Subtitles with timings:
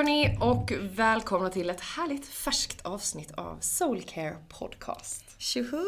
[0.00, 5.24] Hörni och välkomna till ett härligt färskt avsnitt av Soulcare Podcast.
[5.38, 5.84] Tjoho!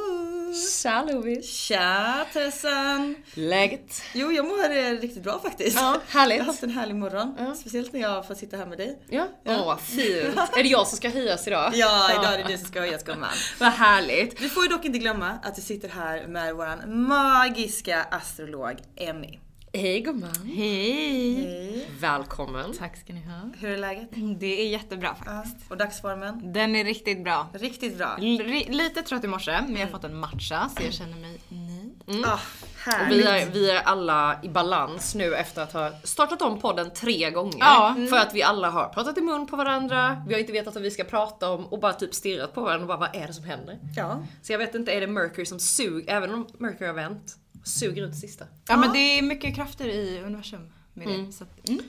[0.82, 1.48] Tja Louise!
[1.48, 3.14] Tja Tessan!
[3.34, 4.02] Läget?
[4.14, 5.76] Jo, jag mår riktigt bra faktiskt.
[5.76, 6.36] Ja, härligt.
[6.38, 7.34] Jag har haft en härlig morgon.
[7.38, 7.54] Ja.
[7.54, 8.98] Speciellt när jag får sitta här med dig.
[9.08, 9.28] Ja?
[9.46, 9.64] Åh Ja.
[9.64, 10.36] vad fint!
[10.56, 11.70] Är det jag som ska höjas idag?
[11.74, 13.30] Ja, idag är det du som ska höjas gumman.
[13.60, 14.40] Vad härligt!
[14.40, 19.38] Vi får ju dock inte glömma att vi sitter här med våran magiska astrolog Emmy.
[19.74, 20.34] Hej gumman!
[20.56, 21.88] Hej!
[22.00, 22.72] Välkommen!
[22.78, 23.50] Tack ska ni ha.
[23.58, 24.08] Hur är läget?
[24.40, 25.32] Det är jättebra Ja.
[25.42, 25.70] faktiskt.
[25.70, 26.52] Och dagsformen?
[26.52, 27.48] Den är riktigt bra.
[27.52, 28.16] Riktigt bra.
[28.20, 31.40] L- lite trött i morse, men jag har fått en matcha så jag känner mig
[31.48, 31.92] ny.
[32.24, 32.38] Ah, Och
[32.84, 33.18] härligt.
[33.18, 37.30] vi, är, vi är alla i balans nu efter att ha startat om podden tre
[37.30, 37.58] gånger.
[37.58, 37.96] Ja.
[38.10, 40.82] För att vi alla har pratat i mun på varandra, vi har inte vetat vad
[40.82, 43.32] vi ska prata om och bara typ stirrat på varandra och bara vad är det
[43.32, 43.78] som händer?
[43.96, 44.22] Ja.
[44.42, 48.02] Så jag vet inte, är det Mercury som suger, även om Mercury har vänt, suger
[48.02, 48.44] ut sista?
[48.68, 51.32] Ja men det är mycket krafter i universum med det.
[51.32, 51.80] Så att, mm.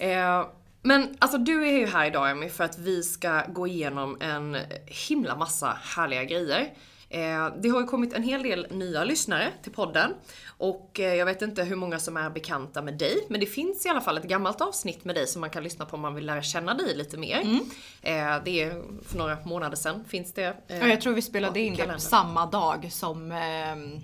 [0.00, 0.46] Eh,
[0.82, 4.56] men alltså du är ju här idag Emmy för att vi ska gå igenom en
[4.86, 6.74] himla massa härliga grejer.
[7.08, 10.14] Eh, det har ju kommit en hel del nya lyssnare till podden
[10.46, 13.86] och eh, jag vet inte hur många som är bekanta med dig men det finns
[13.86, 16.14] i alla fall ett gammalt avsnitt med dig som man kan lyssna på om man
[16.14, 17.40] vill lära känna dig lite mer.
[18.02, 20.56] Eh, det är för några månader sedan finns det.
[20.68, 24.00] jag tror vi spelade in det på samma dag som, ehm,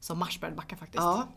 [0.00, 1.02] som Mars började backa faktiskt.
[1.02, 1.28] Ja.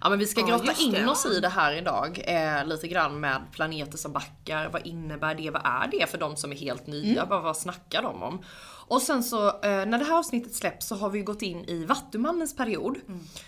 [0.00, 1.06] ja men vi ska Ja, grotta just in det.
[1.06, 2.20] oss i det här idag.
[2.26, 4.68] Eh, lite grann med planeter som backar.
[4.68, 5.50] Vad innebär det?
[5.50, 7.26] Vad är det för de som är helt nya?
[7.26, 8.42] Bara, vad snackar de om?
[8.86, 11.84] Och sen så eh, när det här avsnittet släpps så har vi gått in i
[11.84, 12.96] Vattumannens period.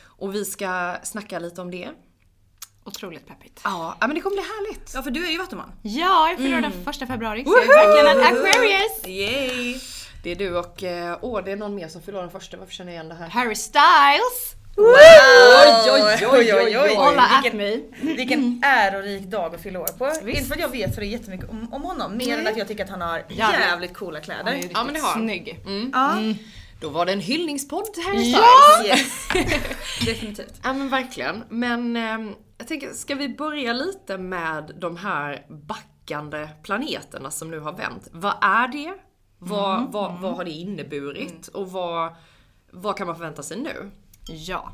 [0.07, 1.89] Och vi ska snacka lite om det.
[2.85, 3.61] Otroligt peppigt.
[3.65, 4.95] Ja, ja, men det kommer bli härligt.
[4.95, 5.73] Ja, för du är ju vattuman.
[5.83, 9.07] Ja, jag fyller den första februari så jag är verkligen en Aquarius!
[9.07, 9.81] Yay!
[10.23, 12.57] Det är du och, eh, åh det är någon mer som fyller den första.
[12.57, 13.29] Varför känner jag igen det här?
[13.29, 14.55] Harry Styles!
[14.77, 16.97] Oj, oj, oj, oj, oj.
[17.19, 18.17] At Vilken-.
[18.17, 20.29] Vilken ärorik dag att fylla år på.
[20.29, 22.57] Inte för att jag vet så det är jättemycket om, om honom, mer än att
[22.57, 24.61] jag tycker att han har jävligt coola kläder.
[24.73, 25.23] Ja, men det har han.
[25.23, 25.61] snygg.
[25.93, 26.17] Ja,
[26.81, 28.87] Då var det en hyllningspodd här i Ja!
[28.87, 29.29] yes.
[30.07, 30.61] Definitivt.
[30.65, 31.45] Ja men verkligen.
[31.49, 37.61] Men ehm, jag tänker, ska vi börja lite med de här backande planeterna som nu
[37.61, 38.09] har vänt.
[38.13, 38.93] Vad är det?
[39.39, 41.49] Vad, vad, vad har det inneburit?
[41.49, 42.15] Och vad,
[42.71, 43.91] vad kan man förvänta sig nu?
[44.27, 44.73] Ja.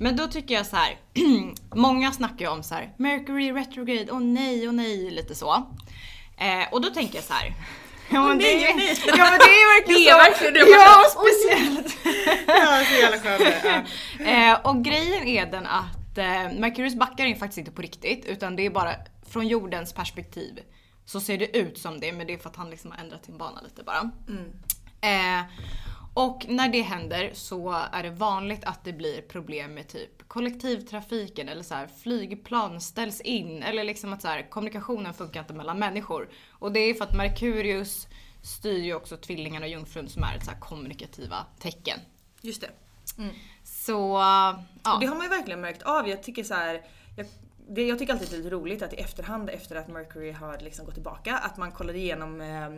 [0.00, 0.98] Men då tycker jag så här.
[1.74, 5.54] många snackar ju om så här, Mercury retrograde, åh nej, åh nej, lite så.
[6.36, 7.54] Eh, och då tänker jag så här.
[8.10, 8.96] Ja men, det, nej.
[9.06, 10.18] ja, men det är verkligen Det är så.
[10.18, 10.70] verkligen det.
[10.70, 11.98] Ja, speciellt.
[12.46, 13.84] Ja, så jävla skönt.
[14.18, 14.24] Ja.
[14.24, 18.56] Eh, och grejen är den att eh, Mercurius backar är faktiskt inte på riktigt utan
[18.56, 18.90] det är bara
[19.30, 20.60] från jordens perspektiv
[21.04, 23.24] så ser det ut som det men det är för att han liksom har ändrat
[23.24, 24.10] sin bana lite bara.
[25.00, 25.44] Eh,
[26.18, 31.48] och när det händer så är det vanligt att det blir problem med typ kollektivtrafiken
[31.48, 35.78] eller så här, flygplan ställs in eller liksom att så här, kommunikationen funkar inte mellan
[35.78, 36.28] människor.
[36.50, 38.06] Och det är för att Merkurius
[38.42, 41.98] styr ju också tvillingarna och jungfrun som är ett så här kommunikativa tecken.
[42.40, 42.70] Just det.
[43.64, 44.20] Så Och
[44.82, 44.98] ja.
[45.00, 46.08] det har man ju verkligen märkt av.
[46.08, 46.82] Jag tycker så här,
[47.16, 47.26] jag,
[47.68, 50.58] det, jag tycker alltid det är lite roligt att i efterhand efter att Mercury har
[50.58, 52.70] liksom gått tillbaka att man kollar igenom eh,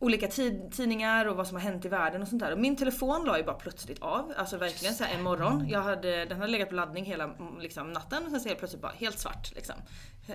[0.00, 2.52] olika tid, tidningar och vad som har hänt i världen och sånt där.
[2.52, 4.32] Och min telefon la ju bara plötsligt av.
[4.36, 5.68] Alltså verkligen så här en morgon.
[5.68, 8.54] Jag hade, den hade legat på laddning hela mm, liksom, natten och sen så det
[8.54, 9.54] plötsligt bara helt svart.
[9.54, 9.74] Liksom.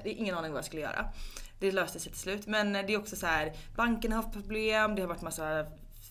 [0.04, 1.06] Ingen aning vad jag skulle göra.
[1.60, 2.48] Det löste sig till slut.
[2.48, 5.66] Men det är också så här, banken har haft problem, det har varit massa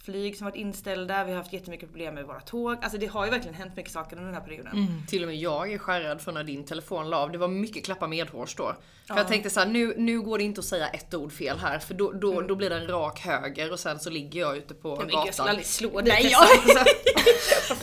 [0.04, 2.76] flyg som varit inställda, vi har haft jättemycket problem med våra tåg.
[2.82, 5.02] Alltså det har ju verkligen hänt mycket saker under den här perioden.
[5.08, 7.32] Till och med jag är skärrad för när din telefon la av.
[7.32, 8.76] Det var mycket klappa medhårs då.
[9.06, 11.58] För jag tänkte så här, nu, nu går det inte att säga ett ord fel
[11.58, 14.56] här för då, då, då blir det en rak höger och sen så ligger jag
[14.56, 15.48] ute på Men gud, jag skulle gatan.
[15.48, 16.12] aldrig slå dig.
[16.22, 16.46] Nej, jag...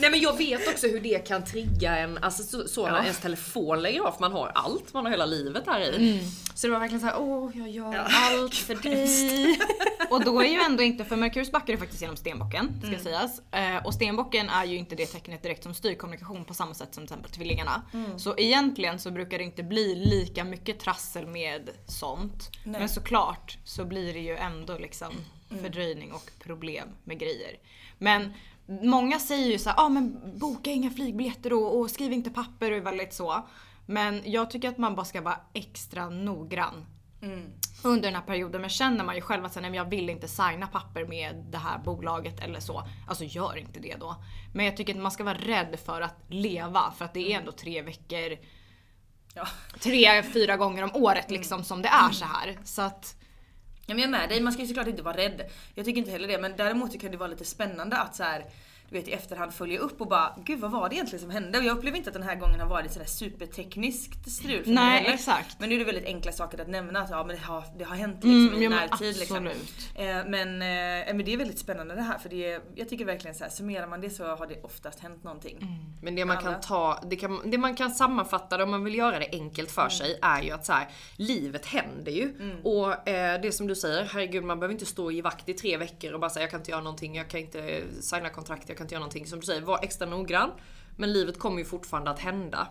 [0.02, 3.20] Nej men jag vet också hur det kan trigga en, alltså så, så när ens
[3.20, 6.28] telefon lägger av för man har allt, man har hela livet här i.
[6.54, 9.58] Så det var verkligen så här: åh jag gör allt för dig.
[10.10, 13.42] Och då är ju ändå inte, för Merkurius backar ju faktiskt genom stenbocken ska sägas.
[13.52, 16.94] Eh, och stenbocken är ju inte det tecknet direkt som styr kommunikation på samma sätt
[16.94, 17.82] som till exempel tvillingarna.
[18.16, 22.50] Så egentligen så brukar det inte bli lika mycket trassel med sånt.
[22.64, 25.12] Men såklart så blir det ju ändå liksom
[25.62, 27.58] fördröjning och problem med grejer.
[27.98, 28.32] Men
[28.66, 32.72] många säger ju så här, ah, men boka inga flygbiljetter och, och skriv inte papper
[32.72, 33.46] och väldigt så.
[33.86, 36.86] Men jag tycker att man bara ska vara extra noggrann
[37.84, 38.60] under den här perioden.
[38.60, 41.78] Men känner man ju själv att nej, jag vill inte signa papper med det här
[41.78, 42.82] bolaget eller så.
[43.08, 44.16] Alltså gör inte det då.
[44.54, 47.38] Men jag tycker att man ska vara rädd för att leva för att det är
[47.38, 48.38] ändå tre veckor,
[49.34, 49.46] Ja.
[49.80, 52.58] tre, fyra gånger om året liksom som det är så här.
[52.64, 53.16] Så att
[53.92, 55.42] Ja, men jag är med dig, man ska ju såklart inte vara rädd.
[55.74, 58.44] Jag tycker inte heller det, men däremot kan det vara lite spännande att så här,
[58.92, 61.58] du vet, i efterhand följa upp och bara gud vad var det egentligen som hände?
[61.58, 64.74] Och jag upplever inte att den här gången har varit sådär supertekniskt strul för mig
[64.84, 65.14] Nej, heller.
[65.14, 65.60] exakt.
[65.60, 67.84] Men nu är det väldigt enkla saker att nämna att ja, men det, har, det
[67.84, 69.16] har hänt liksom, Mm, i ja, men närtid.
[69.18, 69.36] Liksom.
[69.36, 69.90] absolut.
[69.94, 73.04] Eh, men, eh, men det är väldigt spännande det här för det är, jag tycker
[73.04, 75.56] verkligen så här, summerar man det så har det oftast hänt någonting.
[75.56, 75.74] Mm.
[76.02, 76.52] Men det man Alla.
[76.52, 79.70] kan ta, det, kan, det man kan sammanfatta det om man vill göra det enkelt
[79.70, 82.34] för sig är ju att så här, livet händer ju.
[82.64, 85.76] Och eh, det som du säger, herregud man behöver inte stå i vakt i tre
[85.76, 88.78] veckor och bara säga jag kan inte göra någonting, jag kan inte signa kontrakt, jag
[88.78, 89.26] kan inte göra någonting.
[89.26, 90.50] Som du säger, var extra noggrann.
[90.96, 92.66] Men livet kommer ju fortfarande att hända.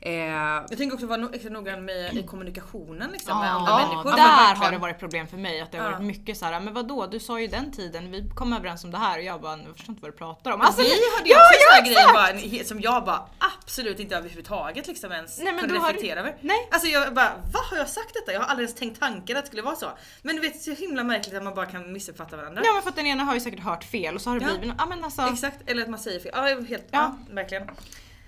[0.00, 3.76] Eh, Jag tänker också vara no- extra noggrann med i kommunikationen liksom, med Ja, andra
[3.78, 4.10] människor.
[4.10, 5.60] där Ja, har det varit problem för mig.
[5.60, 8.30] Att det har varit mycket så här, men vadå du sa ju den tiden, vi
[8.34, 10.60] kom överens om det här och jag bara, jag förstår inte vad du pratar om.
[10.60, 12.14] Alltså, vi hade ju ja, också ja, sån här grej exakt!
[12.52, 13.22] bara, en- som jag bara
[13.62, 16.36] absolut inte överhuvudtaget liksom ens Nej, men kunde reflektera över.
[16.40, 16.68] Nej.
[16.70, 18.32] Alltså jag bara, vad har jag sagt detta?
[18.32, 19.86] Jag har aldrig ens tänkt tanken att det skulle vara så.
[20.22, 22.62] Men du vet så himla märkligt att man bara kan missuppfatta varandra.
[22.64, 24.46] Ja men för att den ena har ju säkert hört fel och så har det
[24.52, 24.58] Ja.
[24.58, 25.22] blivit, ja men alltså.
[25.32, 26.32] Exakt, eller att man säger fel.
[26.34, 26.86] Ja, helt, ja.
[26.90, 27.16] Ja.
[27.34, 27.57] verkligen.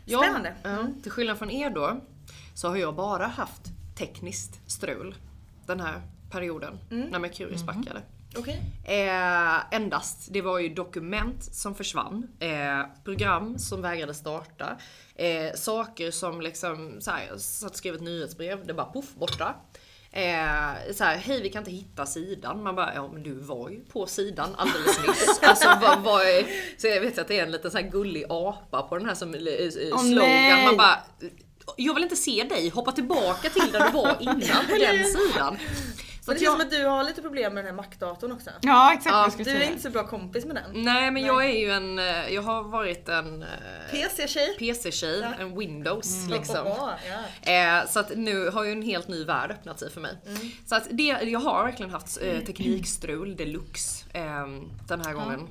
[0.05, 0.55] Ja, Spännande.
[0.63, 2.01] Ja, till skillnad från er då,
[2.55, 3.63] så har jag bara haft
[3.99, 5.15] tekniskt strul
[5.67, 8.03] den här perioden när Merkurius backade.
[8.37, 8.63] Okej.
[8.85, 10.29] Eh, endast.
[10.31, 12.27] Det var ju dokument som försvann.
[12.39, 14.77] Eh, program som vägrade starta.
[15.15, 19.15] Eh, saker som liksom, så här, jag satt och skrev ett nyhetsbrev, det bara poff
[19.15, 19.55] borta.
[20.13, 22.63] Eh, så här, hej vi kan inte hitta sidan.
[22.63, 25.39] Man bara, ja men du var ju på sidan alldeles nyss.
[25.43, 26.47] alltså, vad, vad är,
[26.79, 29.15] så jag vet att det är en liten så här gullig apa på den här
[29.15, 30.29] som, Åh, slogan.
[30.29, 30.67] nej.
[30.67, 30.99] Man bara,
[31.77, 35.59] jag vill inte se dig hoppa tillbaka till där du var innan på den sidan.
[36.35, 38.51] Det känns jag, som att du har lite problem med den här Mac-datorn också.
[38.61, 40.85] Ja exakt jag Du är inte så bra kompis med den.
[40.85, 43.49] Nej men jag är ju en, eh, jag har varit en eh,
[43.91, 44.57] PC-tjej.
[44.59, 46.67] PC-tjej, en Windows liksom.
[46.67, 46.97] Ja,
[47.45, 47.53] ja.
[47.53, 50.19] Eh, så att nu har ju en helt ny värld öppnat sig för mig.
[50.67, 54.47] Så att det, jag har verkligen haft eh, teknikstrul deluxe eh,
[54.89, 55.49] den här gången.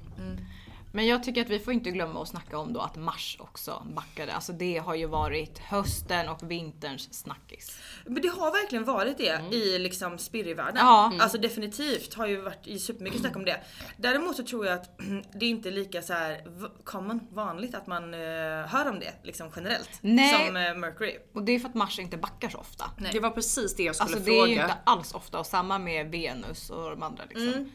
[0.91, 3.87] Men jag tycker att vi får inte glömma att snacka om då att Mars också
[3.95, 4.33] backade.
[4.33, 7.79] Alltså det har ju varit hösten och vinterns snackis.
[8.05, 10.77] Men det har verkligen varit det i liksom spirrivärlden.
[10.77, 11.13] Ja.
[11.19, 13.61] Alltså definitivt har ju varit i supermycket snack om det.
[13.97, 14.97] Däremot så tror jag att
[15.39, 16.43] det är inte lika så här
[16.83, 18.19] common, vanligt att man eh,
[18.67, 19.89] hör om det liksom generellt.
[20.01, 20.47] Nej.
[20.47, 21.17] Som eh, Mercury.
[21.33, 22.91] Och det är för att Mars inte backar så ofta.
[23.11, 24.53] Det var precis det jag skulle Alltså det är fråga.
[24.53, 27.47] ju inte alls ofta och samma med Venus och de andra liksom.
[27.47, 27.71] Mm.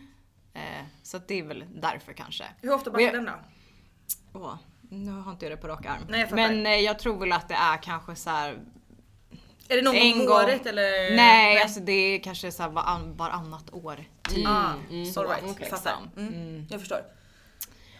[0.54, 2.44] Eh, så att det är väl därför kanske.
[2.62, 3.32] Hur ofta backar jag- den då?
[4.32, 4.54] Åh,
[4.90, 6.02] nu har inte jag det på rak arm.
[6.08, 6.48] Nej, jag fattar.
[6.48, 8.58] Men eh, jag tror väl att det är kanske så här
[9.68, 10.36] Är det någon gång En om gång.
[10.36, 11.16] året eller?
[11.16, 14.04] Nej, alltså det är kanske så här varann, varannat år.
[14.28, 14.48] Typ.
[14.48, 14.72] Ah,
[15.14, 15.58] Så, all right.
[15.60, 15.78] liksom.
[15.78, 15.98] Fattar.
[16.16, 16.66] Mm.
[16.70, 17.00] Jag förstår.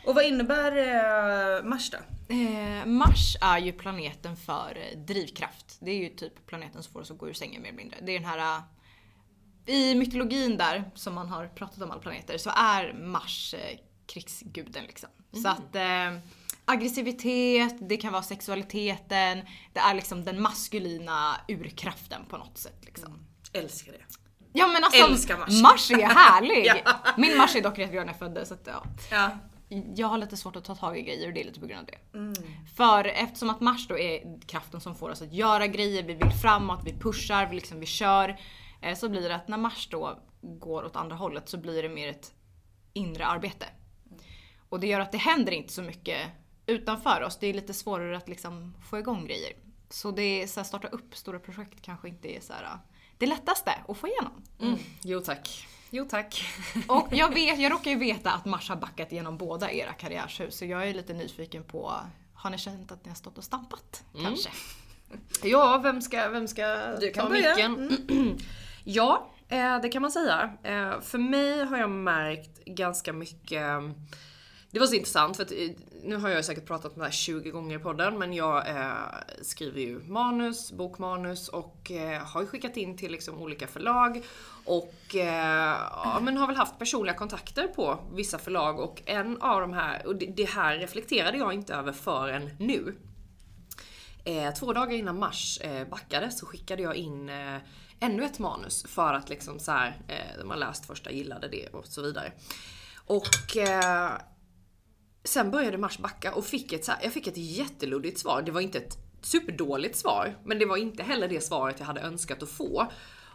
[0.06, 1.98] Och vad innebär eh, Mars då?
[2.34, 5.76] Eh, Mars är ju planeten för eh, drivkraft.
[5.80, 7.98] Det är ju typ planeten som får oss att gå ur sängen mer eller mindre.
[8.02, 8.62] Det är den här...
[9.66, 14.84] I mytologin där, som man har pratat om alla planeter, så är Mars eh, krigsguden
[14.84, 15.08] liksom.
[15.42, 16.18] Så att eh,
[16.64, 19.42] aggressivitet, det kan vara sexualiteten,
[19.72, 23.26] det är liksom den maskulina urkraften på något sätt liksom.
[23.52, 24.04] Älskar det.
[24.52, 25.62] Ja men alltså Älskar Mars.
[25.62, 26.72] Mars är härlig!
[26.84, 26.96] Ja.
[27.16, 28.84] Min Mars är dock retrograd när jag föddes så att, ja.
[29.10, 29.30] Ja.
[29.96, 31.80] Jag har lite svårt att ta tag i grejer och det är lite på grund
[31.80, 32.18] av det.
[32.18, 32.34] Mm.
[32.76, 36.30] För eftersom att Mars då är kraften som får oss att göra grejer, vi vill
[36.30, 38.36] framåt, vi pushar, vi, liksom, vi kör.
[38.84, 41.88] Eh, Så blir det att när Mars då går åt andra hållet så blir det
[41.88, 42.34] mer ett
[42.92, 43.66] inre arbete.
[44.68, 46.30] Och det gör att det händer inte så mycket
[46.66, 47.38] utanför oss.
[47.38, 49.52] Det är lite svårare att liksom få igång grejer.
[49.90, 52.78] Så det är så här, starta upp stora projekt kanske inte är så här,
[53.18, 54.42] det lättaste att få igenom.
[55.02, 55.66] Jo tack.
[55.90, 56.44] Jo tack.
[56.88, 60.56] Och jag, vet, jag råkar ju veta att Mars har backat genom båda era karriärshus
[60.58, 61.94] så jag är lite nyfiken på,
[62.34, 64.04] har ni känt att ni har stått och stampat?
[64.22, 64.50] Kanske?
[65.42, 66.66] Ja, vem ska, vem ska
[67.00, 67.68] Du kan ta börja.
[67.68, 68.38] micken?
[68.84, 70.52] ja, eh, det kan man säga.
[70.62, 73.80] Eh, för mig har jag märkt ganska mycket eh,
[74.74, 75.52] det var så intressant för att
[76.02, 78.92] nu har jag säkert pratat om det här 20 gånger i podden men jag eh,
[79.42, 84.22] skriver ju manus, bokmanus och eh, har ju skickat in till liksom olika förlag
[84.64, 89.60] och eh, ja, men har väl haft personliga kontakter på vissa förlag och en av
[89.60, 92.94] de här, och det, det här reflekterade jag inte över förrän nu.
[94.24, 97.56] Eh, två dagar innan mars eh, backade så skickade jag in eh,
[98.04, 101.86] ännu ett manus för att liksom så här, eh, har läst första, gillade det och
[101.86, 102.32] så vidare.
[103.06, 104.12] Och eh,
[105.24, 108.42] sen började mars backa och fick ett, så här, jag fick ett jätteluddigt svar.
[108.42, 112.00] Det var inte ett superdåligt svar, men det var inte heller det svaret jag hade
[112.00, 112.92] önskat att få.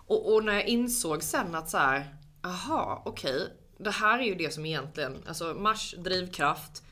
[0.07, 4.35] Och, och när jag insåg sen att så här, aha, okej, det här är ju
[4.35, 6.83] det som egentligen, alltså mars drivkraft,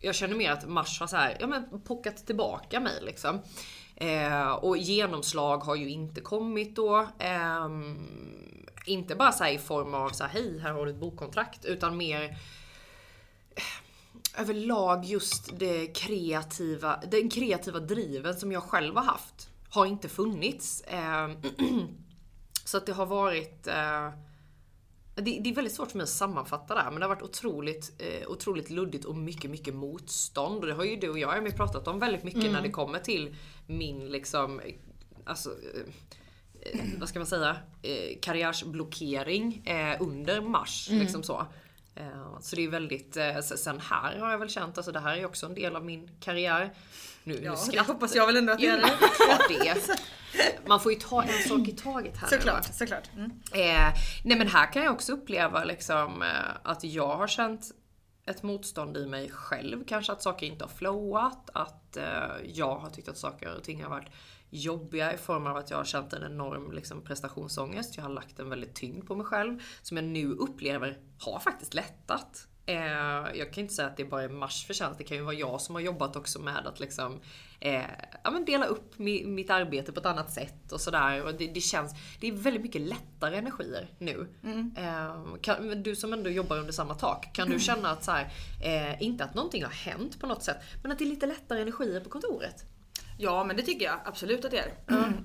[0.00, 3.40] jag känner mer att Mars har så här, ja men pockat tillbaka mig liksom.
[3.96, 7.08] Eh, och genomslag har ju inte kommit då.
[7.18, 7.68] Eh,
[8.86, 11.64] inte bara så här i form av så här, hej här har du ett bokkontrakt,
[11.64, 12.22] utan mer
[13.54, 20.08] eh, överlag just det kreativa, den kreativa driven som jag själv har haft har inte
[20.08, 20.80] funnits.
[20.80, 21.30] Eh,
[22.64, 24.10] så att det har varit eh,
[25.14, 27.22] det, det är väldigt svårt för mig att sammanfatta det här men det har varit
[27.22, 30.60] otroligt, eh, otroligt luddigt och mycket, mycket motstånd.
[30.60, 32.98] Och det har ju du och jag Emil pratat om väldigt mycket när det kommer
[32.98, 34.60] till min liksom,
[35.24, 40.88] alltså, eh, eh, vad ska man säga, eh, karriärsblockering eh, under mars.
[40.90, 41.46] Liksom så.
[41.96, 45.16] Eh, så det är väldigt, eh, sen här har jag väl känt, alltså det här
[45.16, 46.74] är också en del av min karriär.
[47.24, 49.98] Nu, nu Ja, skrattar- jag hoppas jag väl ändå att det är det.
[50.66, 52.28] Man får ju ta en sak i taget här.
[52.30, 52.42] nu, va?
[52.42, 53.10] Såklart, såklart.
[53.16, 53.30] Mm.
[53.52, 56.28] Eh, nej men här kan jag också uppleva liksom, eh,
[56.62, 57.70] att jag har känt
[58.26, 59.84] ett motstånd i mig själv.
[59.86, 62.04] Kanske att saker inte har flowat, att eh,
[62.44, 64.08] jag har tyckt att saker och ting har varit
[64.54, 67.96] jobbiga i form av att jag har känt en enorm liksom, prestationsångest.
[67.96, 71.74] Jag har lagt en väldigt tyngd på mig själv som jag nu upplever har faktiskt
[71.74, 72.48] lättat.
[72.66, 75.34] Eh, jag kan inte säga att det bara är Mars förtjänst, det kan ju vara
[75.34, 77.20] jag som har jobbat också med att liksom,
[77.60, 77.82] eh,
[78.24, 81.24] ja, men dela upp mi, mitt arbete på ett annat sätt och sådär.
[81.24, 84.28] Och det, det känns, det är väldigt mycket lättare energier nu.
[84.76, 88.32] Eh, kan, du som ändå jobbar under samma tak, kan du känna att så här,
[88.64, 91.62] eh, inte att någonting har hänt på något sätt, men att det är lite lättare
[91.62, 92.64] energier på kontoret?
[93.16, 94.72] Ja men det tycker jag absolut att det är.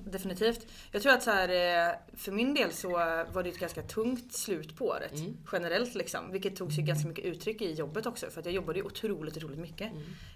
[0.04, 0.66] Definitivt.
[0.90, 2.88] Jag tror att så här, eh, för min del så
[3.32, 5.12] var det ett ganska tungt slut på året.
[5.52, 6.32] Generellt liksom.
[6.32, 8.30] Vilket tog sig ganska mycket uttryck i jobbet också.
[8.30, 9.92] För att jag jobbade ju otroligt, otroligt mycket.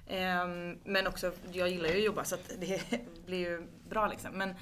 [0.09, 2.81] Ehm, men också, jag gillar ju att jobba så att det
[3.27, 4.31] blir ju bra liksom.
[4.33, 4.55] Men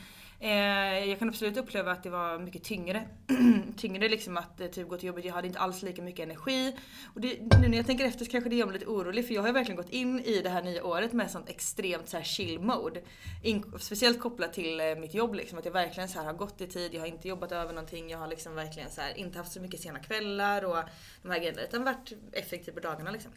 [0.42, 3.08] eh, jag kan absolut uppleva att det var mycket tyngre.
[3.76, 5.24] tyngre liksom att eh, typ gå till jobbet.
[5.24, 6.76] Jag hade inte alls lika mycket energi.
[7.14, 9.34] Och det, nu när jag tänker efter så kanske det gör mig lite orolig för
[9.34, 12.16] jag har ju verkligen gått in i det här nya året med sånt extremt så
[12.16, 13.02] här chill mode.
[13.42, 15.58] In, speciellt kopplat till eh, mitt jobb liksom.
[15.58, 18.10] Att jag verkligen så här har gått i tid, jag har inte jobbat över någonting.
[18.10, 20.76] Jag har liksom verkligen så här inte haft så mycket sena kvällar och
[21.22, 21.62] de här grejerna.
[21.62, 23.32] Utan varit effektiv på dagarna liksom.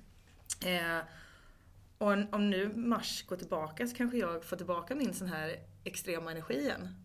[0.65, 0.99] Eh,
[1.97, 6.31] och om nu Mars går tillbaka så kanske jag får tillbaka min sån här extrema
[6.31, 6.95] energi igen.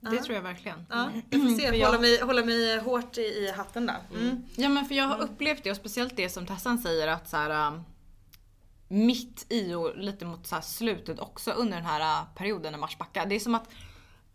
[0.00, 0.86] Det tror jag verkligen.
[0.90, 1.68] Ja, jag får se.
[1.68, 4.16] För jag- Hålla, mig, hålla mig hårt i, i hatten då.
[4.18, 4.42] Mm.
[4.56, 7.36] Ja men för jag har upplevt det och speciellt det som Tessan säger att så
[7.36, 7.82] här, um,
[8.88, 12.98] mitt i och lite mot så slutet också under den här uh, perioden när Mars
[12.98, 13.26] backar.
[13.26, 13.68] Det är som att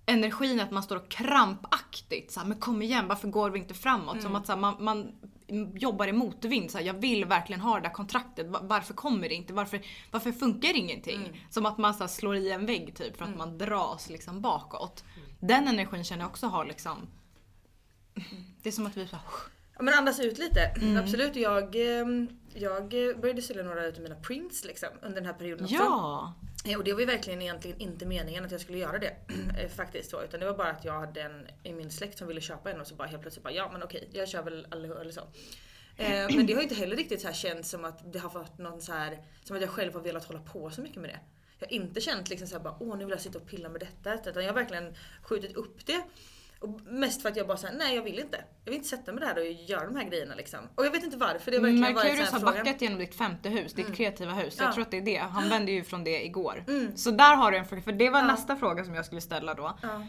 [0.06, 3.74] energin att man står och krampaktigt så här, men kom igen varför går vi inte
[3.74, 4.22] framåt?
[4.22, 5.12] Som att så här, man, man
[5.75, 6.72] jobbar i motvind.
[6.72, 8.48] Så här, jag vill verkligen ha det där kontraktet.
[8.48, 9.53] Va- Varför kommer det inte?
[9.53, 11.20] Varför, varför funkar ingenting?
[11.50, 14.41] Som att man så här, slår i en vägg typ för att man dras liksom
[14.41, 15.03] bakåt.
[15.39, 17.08] Den energin känner jag också har liksom...
[18.63, 19.25] Det är som att vi så här,
[19.77, 20.60] Ja, men andas ut lite.
[21.00, 21.36] Absolut.
[21.36, 22.89] Jag, ehm, jag
[23.22, 25.75] började sälja några av mina prints liksom, under den här perioden också.
[25.75, 26.34] Ja!
[26.66, 29.16] Eh, Och det var ju verkligen egentligen inte meningen att jag skulle göra det.
[29.60, 30.24] eh, Faktiskt så.
[30.24, 32.82] Utan det var bara att jag hade en i min släkt som ville köpa en
[32.82, 35.22] och så bara helt plötsligt bara ja men okej jag kör väl eller, eller så.
[35.98, 38.58] Eh, men det har inte heller riktigt så här känts som att det har varit
[38.58, 41.20] någon så här som att jag själv har velat hålla på så mycket med det.
[41.60, 43.70] Jag har inte känt liksom så här bara åh nu vill jag sitta och pilla
[43.70, 44.30] med detta.
[44.30, 46.01] Utan jag har verkligen skjutit upp det.
[46.60, 48.44] Och mest för att jag bara säger nej jag vill inte.
[48.66, 50.60] Jag vill inte sätta mig där och göra de här grejerna liksom.
[50.75, 51.51] Och jag vet inte varför.
[51.51, 52.56] Det verkligen Merkurius här har frågan.
[52.66, 54.56] backat genom ditt femte hus, ditt kreativa hus.
[54.58, 54.63] Ja.
[54.66, 55.18] Jag tror att det är det.
[55.18, 56.63] Han vände ju från det igår.
[56.96, 59.54] Så där har du en fråga, för det var nästa fråga som jag skulle ställa
[59.54, 59.78] då.
[59.82, 60.06] Ja.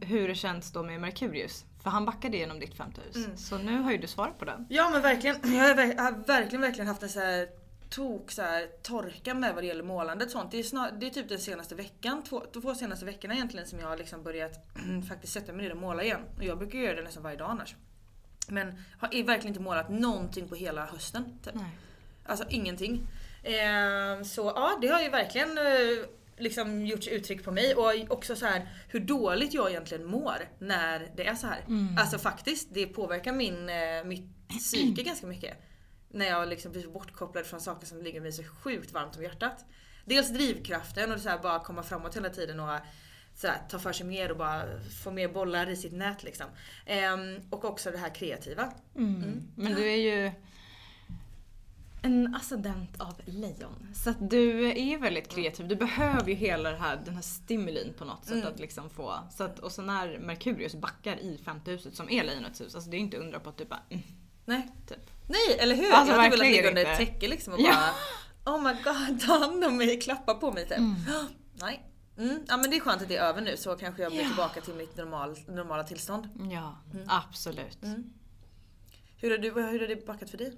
[0.00, 1.64] Hur det känns då med Merkurius.
[1.82, 3.48] För han backade genom ditt femte hus.
[3.48, 4.66] Så nu har ju du svarat på den.
[4.68, 5.36] Ja men verkligen.
[5.54, 7.48] Jag har, ver- jag har verkligen, verkligen haft en så här
[7.94, 10.50] tok så här, torka med vad det gäller målandet och sånt.
[10.50, 13.78] Det är, snar, det är typ den senaste veckan, två, två senaste veckorna egentligen som
[13.78, 14.66] jag har liksom börjat
[15.08, 16.20] faktiskt sätta mig ner och måla igen.
[16.36, 17.76] Och jag brukar göra det nästan varje dag annars.
[18.48, 18.66] Men
[18.98, 21.38] har verkligen inte målat någonting på hela hösten.
[21.42, 21.54] Typ.
[22.26, 23.06] Alltså ingenting.
[23.42, 28.36] Eh, så ja, det har ju verkligen eh, liksom gjort uttryck på mig och också
[28.36, 31.64] så här hur dåligt jag egentligen mår när det är så här.
[31.98, 35.56] Alltså faktiskt, det påverkar min, eh, mitt psyke ganska mycket.
[36.14, 39.64] När jag liksom blir bortkopplad från saker som ligger mig så sjukt varmt om hjärtat.
[40.04, 42.78] Dels drivkraften och så här bara komma framåt hela tiden och
[43.34, 46.46] så här, ta för sig mer och bara få mer bollar i sitt nät liksom.
[46.86, 48.72] Ehm, och också det här kreativa.
[49.56, 50.32] Men du är ju
[52.02, 53.88] en ascendent av lejon.
[53.94, 55.68] Så att du är väldigt kreativ.
[55.68, 59.18] Du behöver ju hela det här, den här stimulin på något sätt att liksom få.
[59.30, 62.90] Så att, och så när Merkurius backar i femte huset som är lejonets hus, alltså
[62.90, 64.02] det är inte undra på att du bara mm,
[64.44, 64.68] Nej.
[64.88, 65.10] typ.
[65.26, 65.92] Nej, eller hur?
[65.92, 67.74] Alltså, jag hade velat ligga under ett täcke liksom och Ja.
[67.74, 70.78] bara Oh my god, ta hand om mig, klappa på mig typ.
[71.60, 71.90] Nej.
[72.18, 72.38] Mm.
[72.48, 74.28] Ja men det är skönt att det är över nu så kanske jag blir Ja.
[74.28, 76.28] tillbaka till mitt normal, normala tillstånd.
[76.52, 76.78] Ja,
[77.08, 77.78] absolut.
[79.16, 80.52] Hur har, du, hur har det backat för dig?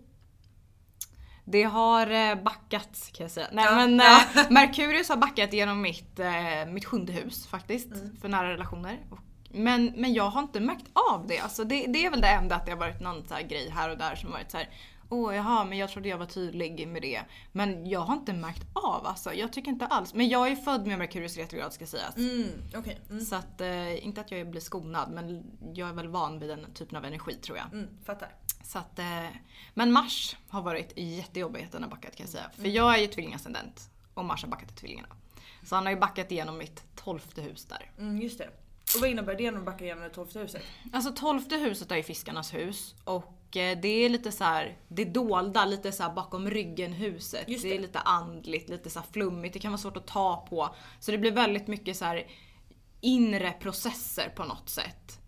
[1.45, 3.47] Det har eh, backat kan jag säga.
[3.53, 4.21] Nej Ja, men ja.
[4.37, 7.93] eh, Merkurius har backat genom mitt, eh, mitt sjunde hus faktiskt.
[7.93, 8.17] Mm.
[8.21, 9.07] För nära relationer.
[9.11, 9.19] Och,
[9.57, 11.39] men, men jag har inte märkt av det.
[11.39, 13.71] Alltså det, det är väl det enda att det har varit någon så här grej
[13.71, 14.69] här och där som varit så här.
[15.09, 17.23] Åh jaha, men jag trodde jag var tydlig med det.
[17.53, 19.35] Men jag har inte märkt av alltså.
[19.35, 20.15] Jag tycker inte alls.
[20.15, 22.17] Men jag är född med Merkurius retrograd ska sägas.
[22.17, 23.01] Mm, okej.
[23.11, 23.25] Mm.
[23.25, 26.75] Så att, eh, inte att jag blir skonad men jag är väl van vid den
[26.75, 27.73] typen av energi tror jag.
[27.73, 28.35] Mm, fattar.
[28.65, 29.27] Så att, eh,
[29.75, 32.51] men Mars har varit jättejobbig att den har backat kan jag säga.
[32.57, 35.09] För jag är ju tvillingascendent och Mars har backat i tvillingarna.
[35.63, 37.91] Så han har ju backat igenom mitt tolfte hus där.
[37.99, 38.51] Mm, just det.
[38.95, 40.63] Och vad innebär det när man backar igenom det tolfte huset?
[40.93, 45.05] Alltså tolfte huset är ju fiskarnas hus och eh, det är lite så här, det
[45.05, 47.45] dolda, lite så bakom ryggen huset.
[47.47, 47.63] Det.
[47.63, 47.75] det.
[47.75, 50.75] är lite andligt, lite så flummigt, det kan vara svårt att ta på.
[51.01, 52.21] Så det blir väldigt mycket så
[53.01, 55.21] inre processer på något sätt.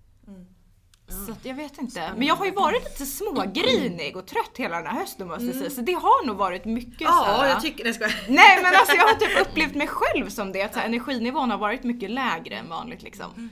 [1.10, 1.26] Mm.
[1.26, 2.12] Så jag vet inte.
[2.16, 5.54] Men jag har ju varit lite smågrinig och trött hela den här hösten måste jag
[5.54, 5.70] säga.
[5.70, 7.12] Så det har nog varit mycket Mm.
[7.12, 10.28] Ja, här, jag tycker det ska Nej men alltså jag har typ upplevt mig själv
[10.28, 10.62] som det.
[10.62, 13.50] Att så här, energinivån har varit mycket lägre än vanligt liksom.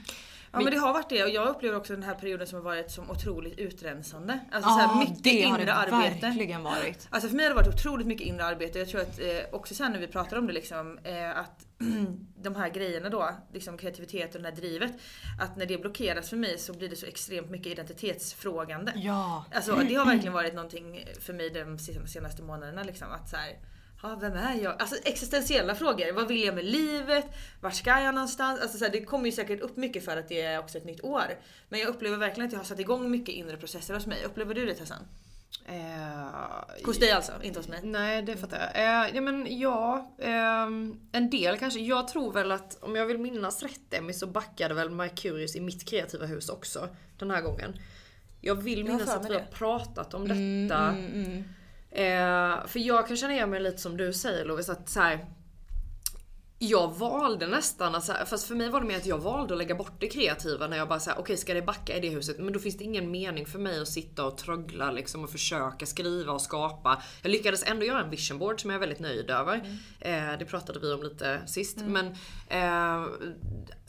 [0.53, 2.63] Ja men det har varit det och jag upplever också den här perioden som har
[2.65, 4.41] varit som otroligt utrensande.
[4.53, 6.27] Alltså så Ja, här mycket det har det arbete.
[6.27, 7.09] verkligen varit.
[7.11, 8.79] Alltså för mig har det varit otroligt mycket inre arbete.
[8.79, 11.67] Jag tror att eh, också sen när vi pratar om det liksom eh, att
[12.43, 14.93] de här grejerna då, liksom kreativitet och det här drivet.
[15.41, 18.93] Att när det blockeras för mig så blir det så extremt mycket identitetsfrågande.
[18.97, 19.45] Ja.
[19.55, 21.79] Alltså det har verkligen varit någonting för mig de
[22.09, 23.53] senaste månaderna liksom att så här,
[24.03, 24.81] Ja, vem är jag?
[24.81, 26.13] Alltså existentiella frågor.
[26.13, 27.27] Vad vill jag med livet?
[27.61, 28.61] Vart ska jag någonstans?
[28.61, 30.85] Alltså, så här, det kommer ju säkert upp mycket för att det är också ett
[30.85, 31.39] nytt år.
[31.69, 34.25] Men jag upplever verkligen att jag har satt igång mycket inre processer hos mig.
[34.25, 35.03] Upplever du det Tessan?
[35.67, 37.81] Eh, Hos dig alltså, inte hos mig?
[37.83, 38.85] Nej, det fattar jag.
[38.85, 41.81] Eh, ja, men ja, ehm, en del kanske.
[41.81, 45.61] Jag tror väl att om jag vill minnas rätt Emmy så backade väl Merkurius i
[45.61, 47.79] mitt kreativa hus också den här gången.
[48.41, 50.95] Jag vill Jag minnas för att vi har pratat om detta.
[51.97, 55.27] Eh, för jag kan känna igen mig lite som du säger Lovis, att så här,
[56.59, 59.59] jag valde nästan, att här, fast för mig var det mer att jag valde att
[59.59, 62.39] lägga bort det kreativa när jag bara såhär, okej ska det backa i det huset?
[62.39, 65.87] Men då finns det ingen mening för mig att sitta och tröggla liksom och försöka
[65.87, 67.03] skriva och skapa.
[67.23, 69.79] Jag lyckades ändå göra en vision board som jag är väldigt nöjd över.
[70.01, 71.77] Eh, det pratade vi om lite sist.
[71.77, 72.07] Men
[72.49, 73.07] eh,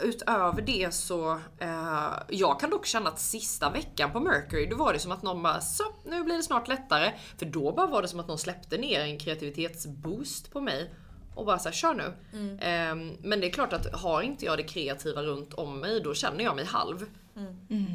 [0.04, 4.94] utöver det så, eh, jag kan dock känna att sista veckan på Mercury, då var
[4.94, 7.14] det som att någon bara så, nu blir det snart lättare.
[7.38, 10.94] För då bara var det som att någon släppte ner en kreativitetsboost på mig.
[11.38, 12.14] Och bara såhär, kör nu.
[12.62, 16.14] Ehm, men det är klart att har inte jag det kreativa runt om mig, då
[16.14, 17.06] känner jag mig halv.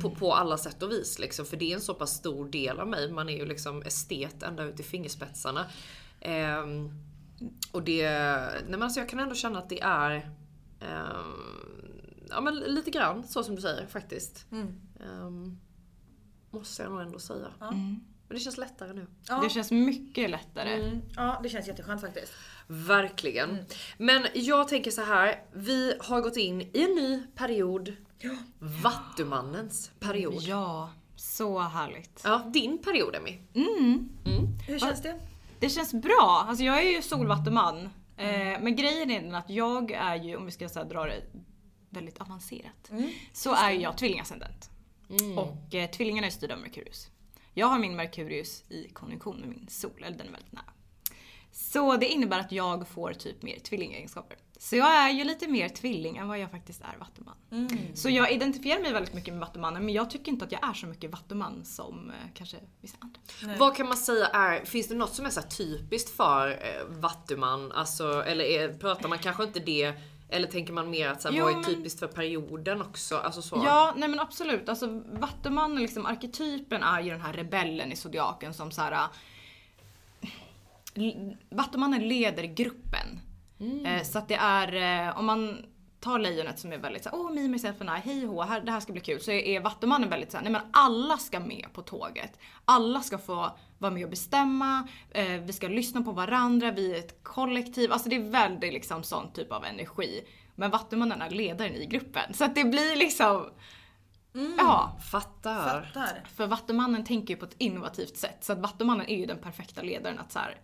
[0.03, 1.47] På, på alla sätt och vis liksom.
[1.47, 3.13] För det är en så pass stor del av mig.
[3.13, 5.67] Man är ju liksom estet ända ut i fingerspetsarna.
[6.21, 6.91] Ehm,
[7.73, 8.11] och det,
[8.53, 10.31] nej men alltså jag kan ändå känna att det är
[10.81, 11.73] ehm,
[12.31, 14.47] Ja men lite grann så som du säger faktiskt.
[15.01, 15.59] Ehm,
[16.51, 17.49] måste jag nog ändå säga.
[17.61, 19.07] Men det känns lättare nu.
[19.43, 20.75] Det känns mycket lättare.
[20.75, 21.01] Mm.
[21.17, 22.33] Ja, det känns jätteskönt faktiskt.
[22.73, 23.59] Verkligen.
[23.99, 25.45] Men jag tänker så här.
[25.53, 27.97] Vi har gått in i en ny period.
[28.83, 30.35] Vattumannens period.
[30.35, 30.41] Ja.
[30.49, 32.25] Ja, så härligt.
[32.53, 33.39] din period Emmy.
[34.67, 35.21] Hur känns det?
[35.61, 36.45] Det känns bra.
[36.49, 37.85] Alltså jag är ju solvattuman.
[38.17, 41.23] Eh, men grejen är den att jag är ju, om vi ska så dra det
[41.91, 42.91] väldigt avancerat,
[43.33, 44.71] så är ju jag tvillingascendent.
[45.37, 47.11] Och eh, tvillingarna är styrda av Merkurius.
[47.55, 50.65] Jag har min Merkurius i konjunktion med min sol, eller den är väldigt nära.
[51.53, 54.37] Så det innebär att jag får typ mer tvillingegenskaper.
[54.59, 57.35] Så jag är ju lite mer tvilling än vad jag faktiskt är vattuman.
[57.95, 60.73] Så jag identifierar mig väldigt mycket med vattumannen men jag tycker inte att jag är
[60.73, 63.21] så mycket vattuman som eh, kanske vissa andra.
[63.59, 66.87] Vad kan man säga är, finns det något som är så här typiskt för eh,
[66.89, 67.73] vattuman?
[67.73, 69.93] Alltså, eller är, pratar man kanske inte det,
[70.29, 73.17] eller tänker man mer att så här, Jo, vad är men- typiskt för perioden också?
[73.17, 73.63] Alltså så.
[73.65, 74.69] Ja, nej men absolut.
[74.69, 79.07] Alltså Vattumannen, liksom, arketypen är ju den här rebellen i zodiaken som så här.
[81.51, 83.21] Vattumannen leder gruppen.
[83.85, 85.67] Eh, så att det är, eh, om man
[86.01, 88.73] tar lejonet som är väldigt såhär, åh me, myself and I, hej hå, här, det
[88.73, 89.21] här ska bli kul.
[89.21, 92.39] Så är, Vattumannen väldigt såhär, nej men alla ska med på tåget.
[92.65, 96.99] Alla ska få vara med och bestämma, eh, vi ska lyssna på varandra, vi är
[96.99, 97.93] ett kollektiv.
[97.93, 100.25] Alltså det är väldigt liksom sån typ av energi.
[100.55, 102.35] Men Vattumannen är ledaren i gruppen.
[102.35, 103.51] Så att det blir liksom,
[104.59, 104.99] ja.
[105.11, 105.83] Fattar.
[105.83, 106.25] Fattar.
[106.37, 108.45] För Vattumannen tänker ju på ett innovativt sätt.
[108.45, 110.61] Så att Vattumannen är ju den perfekta ledaren att så här.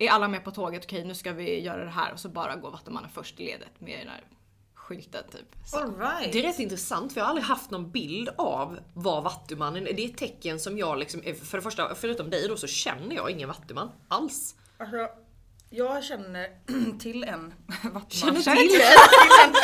[0.00, 0.84] Är alla med på tåget?
[0.84, 2.12] Okej nu ska vi göra det här.
[2.12, 4.24] Och så bara går Vattumannen först i ledet med den här
[4.74, 5.56] skylten typ.
[5.66, 5.78] Så.
[5.78, 6.32] All right.
[6.32, 9.92] Det är rätt intressant för jag har aldrig haft någon bild av vad vattumannen är.
[9.92, 13.16] Det är ett tecken som jag liksom, för det första, förutom dig då så känner
[13.16, 14.56] jag ingen vattuman alls.
[14.78, 15.08] Alltså,
[15.72, 16.48] jag känner
[16.98, 17.54] till en
[17.92, 18.42] vattuman.
[18.42, 19.54] Känner till en.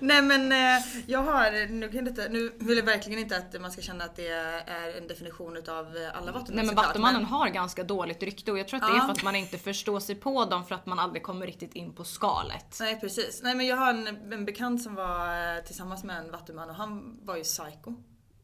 [0.08, 3.72] Nej men eh, jag har, nu, kan inte, nu vill jag verkligen inte att man
[3.72, 7.84] ska känna att det är en definition utav alla vattumän Nej men Vattumannen har ganska
[7.84, 9.04] dåligt rykte och jag tror att det är Ja.
[9.04, 11.92] för att man inte förstår sig på dem för att man aldrig kommer riktigt in
[11.94, 12.76] på skalet.
[12.80, 13.40] Nej precis.
[13.42, 16.76] Nej men jag har en, en bekant som var eh, tillsammans med en vattuman och
[16.76, 17.94] han var ju psycho.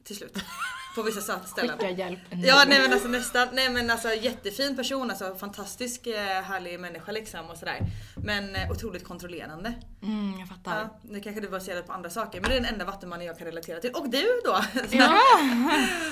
[0.04, 0.36] Till slut.
[0.98, 1.78] På vissa ställen.
[1.78, 2.18] Skicka hjälp.
[2.30, 7.12] Ja nej men alltså nästan, nej men alltså jättefin person, alltså fantastisk eh, härlig människa
[7.12, 7.78] liksom och sådär.
[8.24, 9.72] Men eh, otroligt kontrollerande.
[10.02, 10.78] Mm, jag fattar.
[10.80, 13.38] Ja, nu kanske det baserat på andra saker men det är den enda vattumannen jag
[13.38, 13.90] kan relatera till.
[13.90, 14.52] Och du då?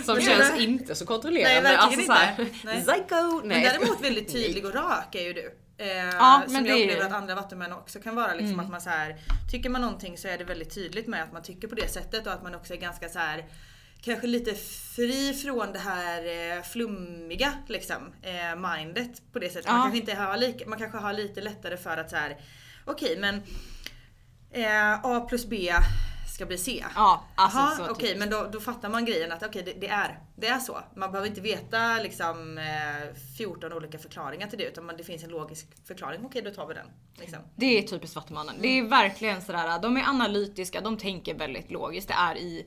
[0.04, 1.60] Som Men känns inte så Nej kontrollerande.
[1.62, 2.56] verkligen alltså, inte.
[2.64, 2.80] Nej.
[2.84, 3.38] Psycho!
[3.40, 3.62] Men Nej.
[3.78, 5.56] däremot väldigt tydlig och rak är ju du.
[5.78, 8.34] Eh, Ja, som men jag är upplever ju- att andra vattumän också kan vara.
[8.34, 9.16] Liksom, att man så här,
[9.50, 12.26] tycker man någonting så är det väldigt tydligt med att man tycker på det sättet
[12.26, 13.44] och att man också är ganska så här
[14.00, 14.54] Kanske lite
[14.96, 19.66] fri från det här eh, flummiga liksom, eh, mindet på det sättet.
[19.66, 19.82] Man, Ja.
[19.82, 22.36] kanske inte har lika, man kanske har lite lättare för att så här.
[22.84, 23.42] okej men
[24.50, 25.72] eh, A plus B
[26.34, 26.84] ska bli C.
[26.94, 28.18] Ja, alltså Jaha, så okej typiskt.
[28.18, 30.78] men då, då fattar man grejen att okej det, det, är, det är så.
[30.96, 35.24] Man behöver inte veta liksom eh, 14 olika förklaringar till det utan man, det finns
[35.24, 36.20] en logisk förklaring.
[36.24, 36.86] Okej då tar vi den.
[37.18, 37.38] Liksom.
[37.56, 38.54] Det är typiskt Vattumannen.
[38.60, 42.08] Det är verkligen sådär, de är analytiska, de tänker väldigt logiskt.
[42.08, 42.66] Det är i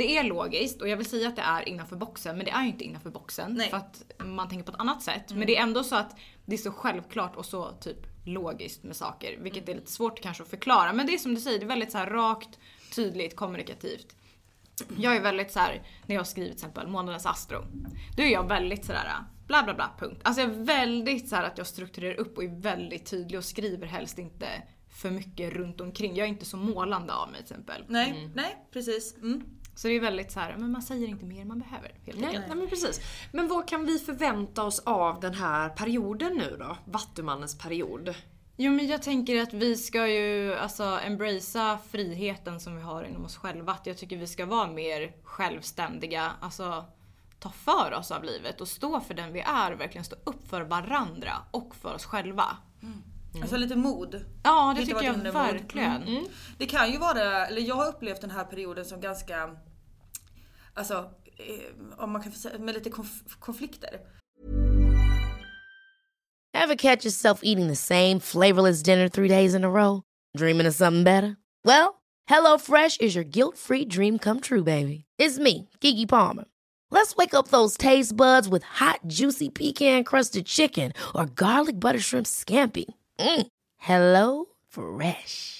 [0.00, 2.62] det är logiskt och jag vill säga att det är innanför boxen men det är
[2.62, 3.70] ju inte innanför boxen Nej.
[3.70, 5.32] för att man tänker på ett annat sätt.
[5.34, 8.96] Men det är ändå så att det är så självklart och så typ logiskt med
[8.96, 10.92] saker vilket är lite svårt kanske att förklara.
[10.92, 12.58] Men det är som du säger, det är väldigt så här rakt,
[12.94, 14.16] tydligt, kommunikativt.
[14.96, 17.64] Jag är väldigt så här när jag har skrivit till exempel månadens astro.
[18.16, 19.12] Då är jag väldigt sådär
[19.46, 20.20] bla bla bla punkt.
[20.24, 23.44] Alltså jag är väldigt så här att jag strukturerar upp och är väldigt tydlig och
[23.44, 24.46] skriver helst inte
[24.90, 26.16] för mycket runt omkring.
[26.16, 27.84] Jag är inte så målande av mig till exempel.
[27.88, 29.16] Nej, nej precis.
[29.16, 29.59] Mm.
[29.80, 32.20] Så det är väldigt så här, men man säger inte mer än man behöver helt
[32.20, 33.00] Nej, nej men precis.
[33.32, 36.76] Men vad kan vi förvänta oss av den här perioden nu då?
[36.84, 38.14] Vattumannens period.
[38.56, 43.24] Jo men jag tänker att vi ska ju alltså embracea friheten som vi har inom
[43.24, 43.72] oss själva.
[43.72, 46.84] Att jag tycker vi ska vara mer självständiga, alltså
[47.38, 50.60] ta för oss av livet och stå för den vi är verkligen stå upp för
[50.60, 52.56] varandra och för oss själva.
[53.42, 54.24] Alltså lite mod.
[54.42, 56.02] Ja det Lite tycker jag verkligen.
[56.02, 56.24] Mm.
[56.58, 59.56] Det kan ju vara, eller jag har upplevt den här perioden som ganska,
[60.74, 62.32] alltså eh, om man kan
[62.64, 64.00] med lite konf- konflikter.
[66.54, 70.02] Ever catch yourself eating the same flavorless dinner three days in a row?
[70.36, 71.36] Dreaming of something better?
[71.64, 75.04] Well, HelloFresh is your guilt-free dream come true, baby.
[75.18, 76.44] It's me, Kiki Palmer.
[76.90, 82.26] Let's wake up those taste buds with hot, juicy pecan-crusted chicken or garlic butter shrimp
[82.26, 82.84] scampi.
[83.18, 83.46] Mm.
[83.78, 85.59] Hello Fresh.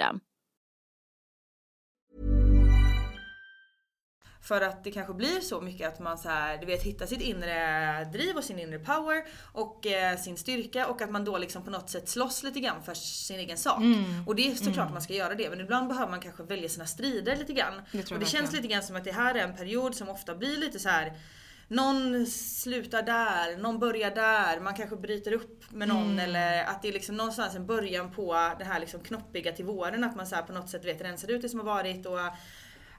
[4.43, 7.21] För att det kanske blir så mycket att man så här, du vet, hittar sitt
[7.21, 11.63] inre driv och sin inre power och eh, sin styrka och att man då liksom
[11.63, 13.81] på något sätt slåss lite grann för sin egen sak.
[13.81, 14.27] Mm.
[14.27, 14.93] Och det är såklart Mm.
[14.93, 17.81] man ska göra det men ibland behöver man kanske välja sina strider lite grann.
[17.91, 20.35] Det och det känns lite grann som att det här är en period som ofta
[20.35, 21.13] blir lite så här.
[21.71, 26.19] Någon slutar där, någon börjar där, man kanske bryter upp med någon Mm.
[26.19, 30.03] eller att det är liksom någonstans en början på det här liksom knoppiga till våren.
[30.03, 32.19] Att man så på något sätt vet rensar ut det som har varit och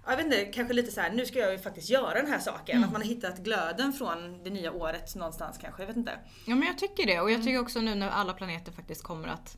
[0.07, 2.39] jag vet inte, kanske lite så här, nu ska jag ju faktiskt göra den här
[2.39, 2.77] saken.
[2.77, 2.87] Mm.
[2.89, 6.19] Att man har hittat glöden från det nya året någonstans kanske, jag vet inte.
[6.47, 9.29] Ja men jag tycker det och jag tycker också nu när alla planeter faktiskt kommer
[9.29, 9.57] att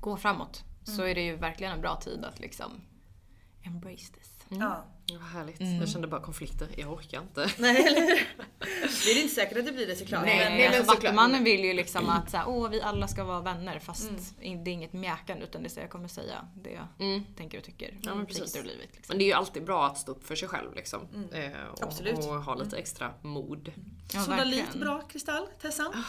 [0.00, 1.10] gå framåt så Mm.
[1.10, 2.80] är det ju verkligen en bra tid att liksom
[3.66, 4.30] embrace this.
[4.48, 4.84] Ja.
[5.12, 5.60] Vad härligt.
[5.60, 5.80] Mm.
[5.80, 7.50] Jag kände bara konflikter, jag orkar inte.
[7.58, 8.28] Nej eller hur?
[9.04, 10.24] Det är inte säkert att det blir det såklart.
[10.24, 11.02] Nej, men, men alltså, såklart.
[11.04, 14.64] Vattumannen vill ju liksom att så här, åh, vi alla ska vara vänner fast Mm.
[14.64, 17.24] det är inget mjäkande utan det är så jag kommer säga det jag Mm.
[17.36, 17.94] tänker och tycker.
[18.02, 18.56] Ja, men precis.
[18.56, 18.88] och livet.
[18.92, 19.04] Liksom.
[19.08, 21.00] Men det är ju alltid bra att stå upp för sig själv liksom.
[21.14, 21.52] Mm.
[21.52, 22.18] Eh, och, Absolut.
[22.18, 23.72] och ha lite extra mod.
[24.14, 26.04] Ja, Sodalit bra kristall, Tessan?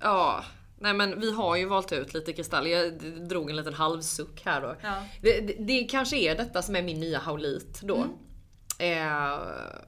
[0.00, 0.44] Ja,
[0.78, 2.66] nej men vi har ju valt ut lite kristall.
[2.68, 2.92] Jag
[3.28, 4.76] drog en liten halvsuck här då.
[4.82, 5.02] Ja.
[5.22, 7.96] Det, det, det kanske är detta som är min nya haulit då.
[7.96, 8.08] Mm.
[8.78, 9.38] Eh,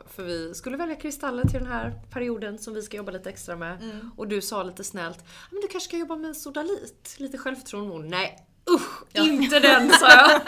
[0.07, 3.57] för vi skulle välja kristaller till den här perioden som vi ska jobba lite extra
[3.57, 3.83] med.
[3.83, 4.11] Mm.
[4.16, 7.14] Och du sa lite snällt, "Ja, men du kanske ska jobba med sodalit?
[7.18, 8.09] Lite självförtroende.
[8.09, 9.04] Nej, usch!
[9.14, 10.40] Inte den sa jag!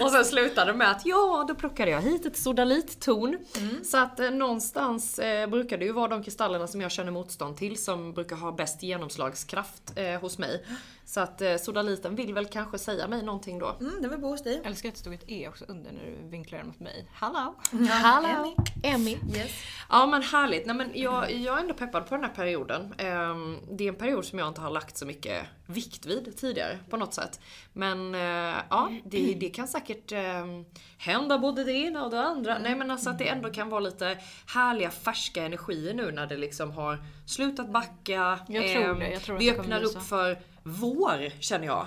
[0.02, 3.38] och sen slutade med att ja, då plockade jag hit ett sodalittorn.
[3.56, 3.84] Mm.
[3.84, 7.56] Så att eh, någonstans eh, brukar det ju vara de kristallerna som jag känner motstånd
[7.56, 10.64] till som brukar ha bäst genomslagskraft eh, hos mig.
[11.04, 13.76] Så att eh, sodaliten vill väl kanske säga mig någonting då.
[13.80, 14.62] Mm, det var bo hos dig.
[14.64, 17.08] Älskar att det stod ett E också under när du vinklade mot mig.
[17.14, 17.54] Hallå!
[17.88, 18.56] Hallå!
[18.82, 19.10] Emmy.
[19.10, 19.50] Yes.
[19.88, 20.66] Ja men härligt.
[20.66, 22.94] Nej, men jag, jag är ändå peppad på den här perioden.
[22.98, 26.78] Ehm, det är en period som jag inte har lagt så mycket vikt vid tidigare
[26.90, 27.40] på något sätt.
[27.72, 30.64] Men eh, ja, det, det kan säkert ehm,
[30.98, 32.58] hända både det ena och det andra.
[32.58, 36.36] Nej men alltså att det ändå kan vara lite härliga färska energier nu när det
[36.36, 38.38] liksom har slutat backa.
[38.48, 41.86] Jag tror Ehm, det, jag tror vi öppnar upp för vår känner jag.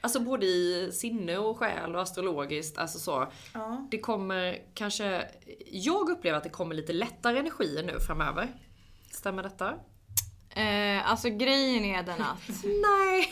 [0.00, 2.78] Alltså både i sinne och själ och astrologiskt.
[2.78, 3.32] Alltså så.
[3.54, 3.86] Ja.
[3.90, 5.28] Det kommer kanske...
[5.66, 8.48] Jag upplever att det kommer lite lättare energier nu framöver.
[9.10, 9.74] Stämmer detta?
[10.50, 13.28] Eh, alltså grejen är den att Nej!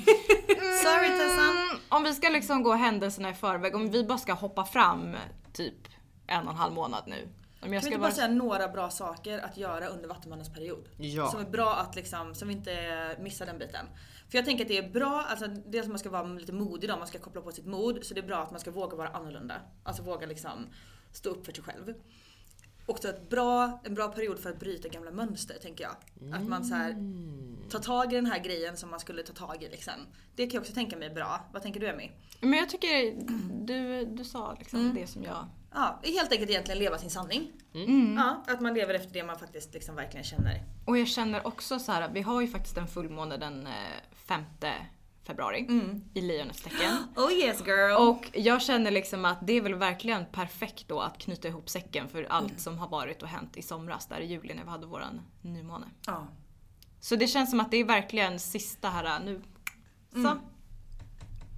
[0.83, 1.57] Sorry Tessan.
[1.57, 5.17] Mm, om vi ska liksom gå händelserna i förväg, om vi bara ska hoppa fram
[5.53, 5.89] typ
[6.27, 7.29] en och en halv månad nu.
[7.61, 8.09] Om Kan jag vi ska inte bara...
[8.09, 10.89] bara säga några bra saker att göra under Vattumannens period?
[10.97, 11.29] Ja.
[11.31, 13.87] Som är bra att liksom, så vi inte missar den biten.
[14.31, 16.91] För jag tänker att det är bra, alltså dels att man ska vara lite modig
[16.91, 18.05] då, man ska koppla på sitt mod.
[18.05, 19.55] Så det är bra att man ska våga vara annorlunda.
[19.85, 20.67] Alltså våga liksom
[21.13, 21.95] stå upp för sig själv.
[22.87, 25.97] Också ett bra, en bra period för att bryta gamla mönster tänker jag.
[26.35, 26.97] Att man så här
[27.71, 29.93] tar tag i den här grejen som man skulle ta tag i liksom.
[30.37, 31.41] Det kan jag också tänka mig är bra.
[31.53, 32.11] Vad tänker du Emmy?
[32.41, 33.17] Men jag tycker
[33.67, 34.95] du, du sa liksom Mm.
[34.95, 35.47] det som jag...
[35.75, 37.53] Ja, helt enkelt egentligen leva sin sanning.
[37.75, 38.15] Mm.
[38.17, 40.63] Ja, att man lever efter det man faktiskt liksom verkligen känner.
[40.85, 43.73] Och jag känner också så här, vi har ju faktiskt en fullmåne den eh,
[45.27, 45.67] 5 februari
[46.15, 46.97] i lejonets tecken.
[47.17, 48.09] Oh yes girl!
[48.09, 52.09] Och jag känner liksom att det är väl verkligen perfekt då att knyta ihop säcken
[52.09, 54.87] för allt som har varit och hänt i somras där i juli när vi hade
[54.87, 55.87] våran nymåne.
[56.07, 56.27] Ja.
[57.01, 59.43] Så det känns som att det är verkligen sista här nu.
[60.13, 60.39] Så.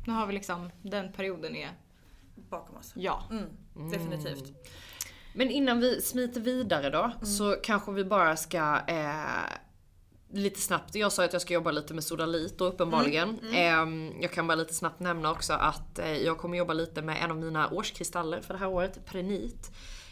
[0.06, 1.70] Nu har vi liksom, den perioden är,
[2.50, 2.92] Bakom oss.
[2.96, 3.22] ja.
[3.30, 4.52] Mm, definitivt.
[5.34, 9.44] Men innan vi smiter vidare då, så kanske vi bara ska eh,
[10.30, 13.38] lite snabbt, jag sa att jag ska jobba lite med Sodalit då uppenbarligen.
[13.52, 17.24] Eh, jag kan bara lite snabbt nämna också att eh, jag kommer jobba lite med
[17.24, 19.70] en av mina årskristaller för det här året, Prenit.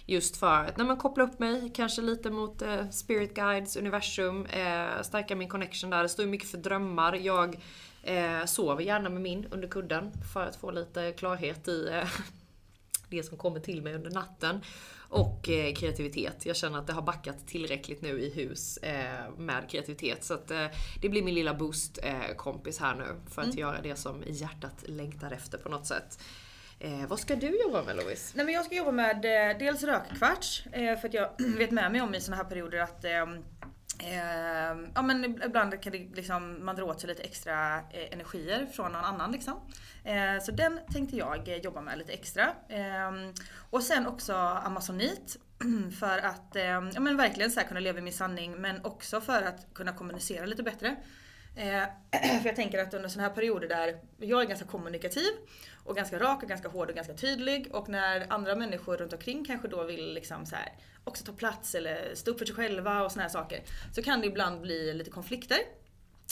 [0.08, 4.46] Just för att när man kopplar upp mig, kanske lite mot eh, spirit guides, universum,
[4.46, 6.02] eh, stärka min connection där.
[6.02, 7.14] Det står ju mycket för drömmar.
[7.14, 7.60] Jag
[8.02, 12.08] eh, sover gärna med min under kudden för att få lite klarhet i eh,
[13.10, 14.60] det som kommer till mig under natten.
[15.08, 16.46] Och eh, kreativitet.
[16.46, 20.24] Jag känner att det har backat tillräckligt nu i hus eh, med kreativitet.
[20.24, 20.66] Så att eh,
[21.00, 23.20] det blir min lilla boost-kompis här nu.
[23.30, 26.18] För att göra det som hjärtat längtar efter på något sätt.
[26.78, 28.32] Eh, vad ska du jobba med Louise?
[28.36, 31.92] Nej men jag ska jobba med eh, dels rökkvarts eh, för att jag vet med
[31.92, 33.04] mig om i såna här perioder att
[33.98, 38.66] eh, ja men ibland kan det liksom, man dra åt sig lite extra eh, energier
[38.66, 39.60] från någon annan liksom.
[40.04, 42.44] Eh, så den tänkte jag eh, jobba med lite extra.
[42.68, 43.12] Eh,
[43.70, 45.36] och sen också amazonit.
[46.00, 49.20] För att eh, ja, men verkligen så här kunna leva i min sanning men också
[49.20, 50.96] för att kunna kommunicera lite bättre.
[51.56, 51.82] Eh,
[52.40, 55.30] för jag tänker att under sådana här perioder där jag är ganska kommunikativ
[55.86, 59.44] och ganska rak och ganska hård och ganska tydlig och när andra människor runt omkring
[59.44, 60.72] kanske då vill liksom så här
[61.04, 63.62] också ta plats eller stå upp för sig själva och såna här saker.
[63.94, 65.58] Så kan det ibland bli lite konflikter.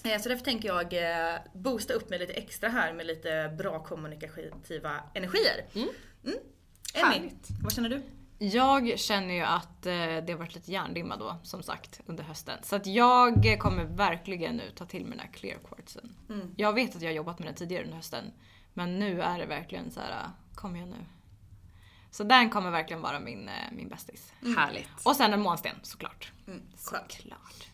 [0.05, 0.93] Eh, Så därför tänker jag
[1.33, 5.65] eh, boosta upp mig lite extra här med lite bra kommunikativa energier.
[5.75, 5.89] Mm.
[6.95, 7.49] Emmy, Härligt.
[7.63, 8.03] vad känner du?
[8.39, 12.59] Jag känner ju att eh, det har varit lite hjärndimma då, som sagt, under hösten.
[12.63, 16.15] Så att jag kommer verkligen nu ta till mig den här clear quartzen.
[16.57, 18.25] Jag vet att jag har jobbat med den tidigare under hösten.
[18.75, 21.05] Men nu är det verkligen så här, kom igen nu.
[22.11, 24.33] Så den kommer verkligen vara min, eh, min bästis.
[24.57, 24.89] Härligt.
[25.03, 26.33] Och sen en månsten såklart.
[26.47, 27.13] Skönt.
[27.13, 27.67] Såklart.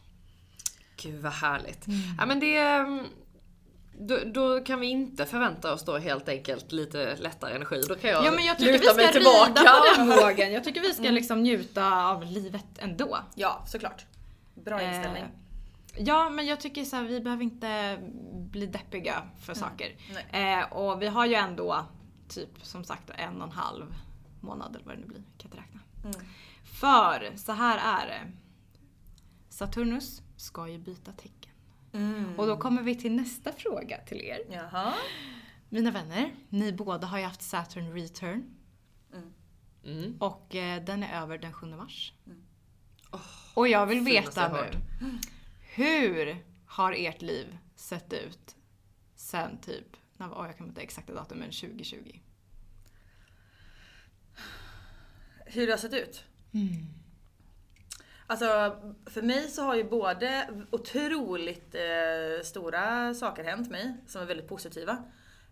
[1.02, 1.84] Gud vad härligt.
[2.18, 2.56] Ja men det...
[2.58, 3.06] mm,
[3.98, 7.80] Då, då kan vi inte förvänta oss då helt enkelt lite lättare energi.
[7.88, 9.50] Då kan jag, Ja men jag tycker vi ska tillbaka.
[9.50, 10.52] rida på den vågen.
[10.52, 13.18] Jag tycker vi ska liksom njuta av livet ändå.
[13.34, 14.06] Ja, såklart.
[14.54, 15.22] Bra inställning.
[15.22, 15.28] Eh,
[15.96, 17.98] Ja, men jag tycker så här, vi behöver inte
[18.32, 19.96] bli deppiga för saker.
[20.30, 21.86] Eh, och vi har ju ändå
[22.28, 23.94] typ som sagt en och en halv
[24.40, 25.22] månad eller vad det nu blir.
[25.38, 25.80] Kan inte räkna.
[26.80, 28.32] För så här är det.
[29.48, 31.52] Saturnus ska ju byta tecken.
[32.38, 34.38] Och då kommer vi till nästa fråga till er.
[34.50, 34.92] Jaha.
[35.68, 38.54] Mina vänner, ni båda har ju haft Saturn return.
[39.84, 40.16] Mm.
[40.20, 42.12] Och eh, den är över den 7 mars.
[43.54, 44.70] och jag vill veta nu.
[45.74, 48.56] Hur har ert liv sett ut
[49.14, 52.20] sen typ, när, oh, jag kan inte exakta datum, men 2020?
[55.46, 56.24] Hur det har sett ut?
[58.26, 58.46] Alltså
[59.06, 64.48] för mig så har ju både otroligt eh, stora saker hänt mig som är väldigt
[64.48, 65.04] positiva.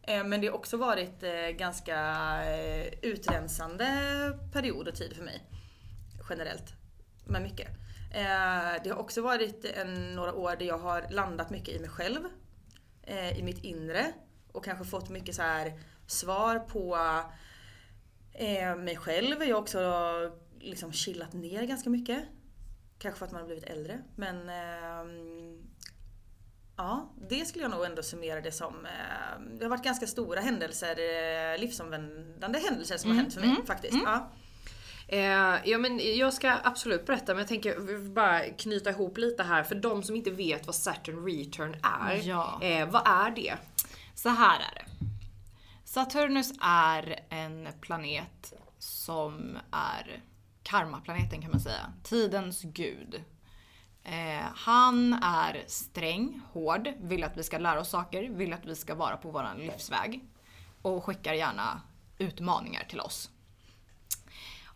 [0.02, 1.96] Eh, men det har också varit eh, ganska
[2.44, 3.88] eh, utrensande
[4.52, 5.42] period och tid för mig.
[6.30, 6.72] Generellt.
[7.26, 7.68] Med mycket.
[8.10, 11.90] Eh, det har också varit en, några år där jag har landat mycket i mig
[11.90, 12.20] själv.
[13.02, 14.12] Eh, I mitt inre.
[14.52, 16.98] Och kanske fått mycket så här svar på
[18.32, 19.42] eh, mig själv.
[19.42, 19.80] Jag har också
[20.60, 22.24] liksom chillat ner ganska mycket.
[22.98, 24.02] Kanske för att man har blivit äldre.
[24.16, 25.62] Men ehm,
[26.76, 28.86] ja, det skulle jag nog ändå summera det som.
[29.58, 33.98] Det har varit ganska stora händelser, livsomvändande händelser som har hänt för mig faktiskt.
[34.04, 34.30] Ja.
[35.08, 39.62] Eh, ja men jag ska absolut berätta men jag tänker bara knyta ihop lite här
[39.62, 42.28] för de som inte vet vad Saturn Return är.
[42.28, 42.62] Ja.
[42.62, 43.54] Eh, vad är det?
[44.14, 44.84] Så här är det.
[45.84, 50.22] Saturnus är en planet som är
[50.62, 51.92] karmaplaneten kan man säga.
[52.02, 53.24] Tidens gud.
[54.04, 58.74] Eh, han är sträng, hård, vill att vi ska lära oss saker, vill att vi
[58.74, 60.24] ska vara på våran livsväg.
[60.82, 61.80] Och skickar gärna
[62.18, 63.30] utmaningar till oss.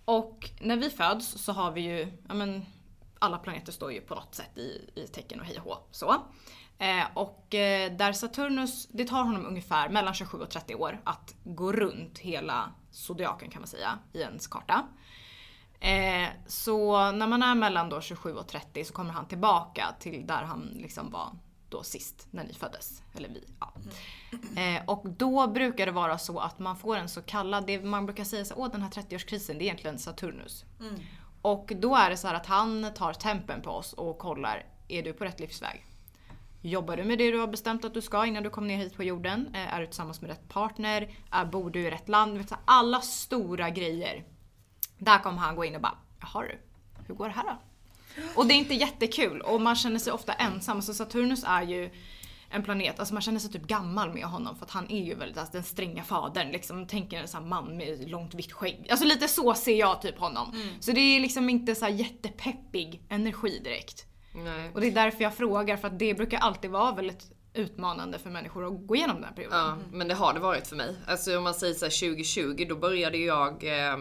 [0.05, 2.67] Och när vi föds så har vi ju, ja men
[3.19, 6.13] alla planeter står ju på något sätt i, i tecken och hej och hå, så.
[6.79, 11.35] Eh, och eh, där Saturnus, det tar honom ungefär mellan 27 och 30 år att
[11.45, 14.87] gå runt hela zodiaken kan man säga i ens karta.
[15.81, 20.27] Eh, så när man är mellan då 27 och 30 så kommer han tillbaka till
[20.27, 21.31] där han liksom var
[21.73, 23.03] då sist när ni föddes.
[23.15, 23.45] Eller vi.
[23.61, 23.73] Ja.
[24.63, 28.07] Eh, och då brukar det vara så att man får en så kallad, det man
[28.07, 30.65] brukar säga så åh den här 30-årskrisen det är egentligen Saturnus.
[30.81, 30.95] Mm.
[31.43, 35.03] Och då är det så här att han tar tempen på oss och kollar, är
[35.03, 35.87] du på rätt livsväg?
[36.65, 38.97] Jobbar du med det du har bestämt att du ska innan du kom ner hit
[38.97, 39.51] på jorden?
[39.55, 41.15] Eh, Är du tillsammans med rätt partner?
[41.31, 42.45] Är, bor du i rätt land?
[42.65, 44.25] Alla stora grejer.
[44.99, 46.59] Där kommer han gå in och bara, jaha du,
[47.07, 47.59] hur går det här då?
[48.37, 50.83] Och det är inte jättekul och man känner sig ofta ensam.
[50.83, 51.91] Så Saturnus är ju
[52.51, 55.15] en planet, alltså man känner sig typ gammal med honom för att han är ju
[55.15, 56.87] väldigt, alltså den stränga fadern liksom.
[56.87, 58.87] Tänker en sån man med långt vitt skägg.
[58.91, 60.57] Alltså lite så ser jag typ honom.
[60.81, 64.07] Så det är liksom inte så jättepeppig energi direkt.
[64.35, 64.71] Nej.
[64.75, 68.31] Och det är därför jag frågar för att det brukar alltid vara väldigt utmanande för
[68.31, 69.59] människor att gå igenom den här perioden.
[69.59, 70.97] Ja, men det har det varit för mig.
[71.07, 73.65] Alltså om man säger så här 2020, då började jag...
[73.65, 73.97] Eh,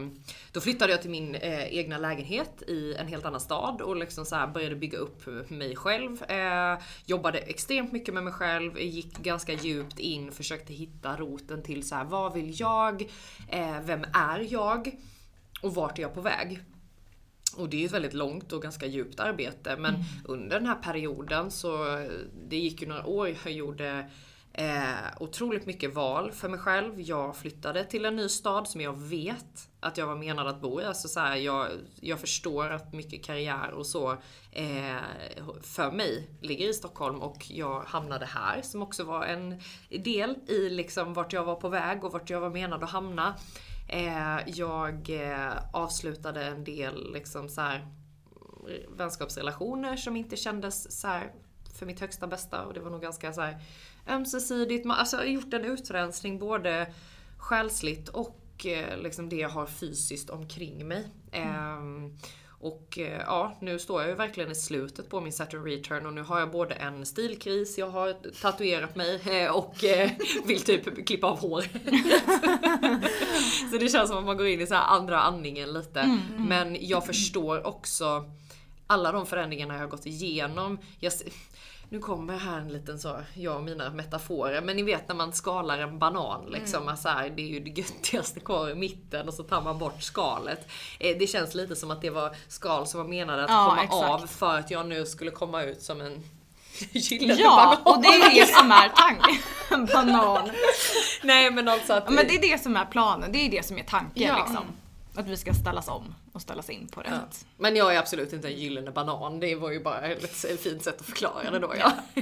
[0.51, 4.25] då flyttade jag till min eh, egna lägenhet i en helt annan stad och liksom
[4.25, 6.23] så här började bygga upp mig själv.
[6.23, 11.87] Eh, jobbade extremt mycket med mig själv, gick ganska djupt in, försökte hitta roten till
[11.87, 13.01] så här, vad vill jag?
[13.47, 14.95] Eh, vem är jag?
[15.61, 16.63] Och vart är jag på väg?
[17.57, 19.75] Och det är ett väldigt långt och ganska djupt arbete.
[19.77, 19.95] Men
[20.25, 21.85] under den här perioden så,
[22.47, 24.09] det gick ju några år, jag gjorde
[24.53, 27.01] eh, otroligt mycket val för mig själv.
[27.01, 30.81] Jag flyttade till en ny stad som jag vet att jag var menad att bo
[30.81, 30.85] i.
[30.85, 31.67] Alltså så här, jag,
[31.99, 34.11] jag förstår att mycket karriär och så
[34.51, 34.97] eh,
[35.61, 40.69] för mig ligger i Stockholm och jag hamnade här som också var en del i
[40.69, 43.35] liksom vart jag var på väg och vart jag var menad att hamna.
[43.91, 47.87] Eh, jag eh, avslutade en del liksom så här,
[48.89, 51.31] vänskapsrelationer som inte kändes så här
[51.79, 53.61] för mitt högsta bästa och det var nog ganska så här
[54.07, 54.85] ömsesidigt.
[54.89, 56.93] Alltså jag har gjort en utrensning både
[57.37, 61.07] själsligt och eh, liksom det jag har fysiskt omkring mig.
[61.31, 62.17] Ehm,
[62.61, 66.13] och eh, ja, nu står jag ju verkligen i slutet på min Saturn return och
[66.13, 70.11] nu har jag både en stilkris, jag har tatuerat mig eh, och eh,
[70.45, 71.61] vill typ klippa av hår.
[73.71, 76.19] så det känns som att man går in i så andra andningen lite.
[76.37, 78.31] Men jag förstår också
[78.87, 80.79] alla de förändringarna jag har gått igenom.
[80.99, 81.13] Jag,
[81.91, 84.61] nu kommer här en liten så, jag och mina metaforer.
[84.61, 86.87] Men ni vet när man skalar en banan liksom.
[86.87, 90.01] Alltså här, det är ju det göttigaste kvar i mitten och så tar man bort
[90.03, 90.67] skalet.
[90.99, 93.83] Eh, det känns lite som att det var skal som var menade att Ja, komma
[93.83, 94.03] exakt.
[94.23, 96.23] av för att jag nu skulle komma ut som en
[96.91, 97.95] gyllene Ja, banan.
[97.97, 99.85] och det är det som är tanken.
[99.93, 100.49] Banan.
[101.23, 102.03] Nej men alltså att...
[102.07, 104.37] Ja, men det är det som är planen, det är det som är tanken Ja.
[104.37, 104.65] liksom.
[105.15, 107.11] Att vi ska ställas om och ställas in på rätt.
[107.11, 107.47] Ja.
[107.57, 109.39] Men jag är absolut inte en gyllene banan.
[109.39, 111.91] Det var ju bara ett ett fint sätt att förklara det då ja.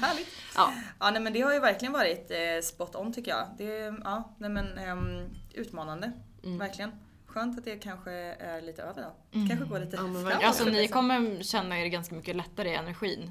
[0.00, 0.28] Härligt.
[0.56, 0.72] ja.
[1.00, 3.46] Ja nej men det har ju verkligen varit eh, spot on tycker jag.
[3.58, 6.12] Det är ja, nej, men, ehm, utmanande.
[6.44, 6.58] Mm.
[6.58, 6.90] Verkligen.
[7.26, 9.38] Skönt att det kanske är lite över då.
[9.48, 10.44] Kanske går lite men framåt.
[10.44, 13.30] Alltså ni kommer känna er ganska mycket lättare i energin.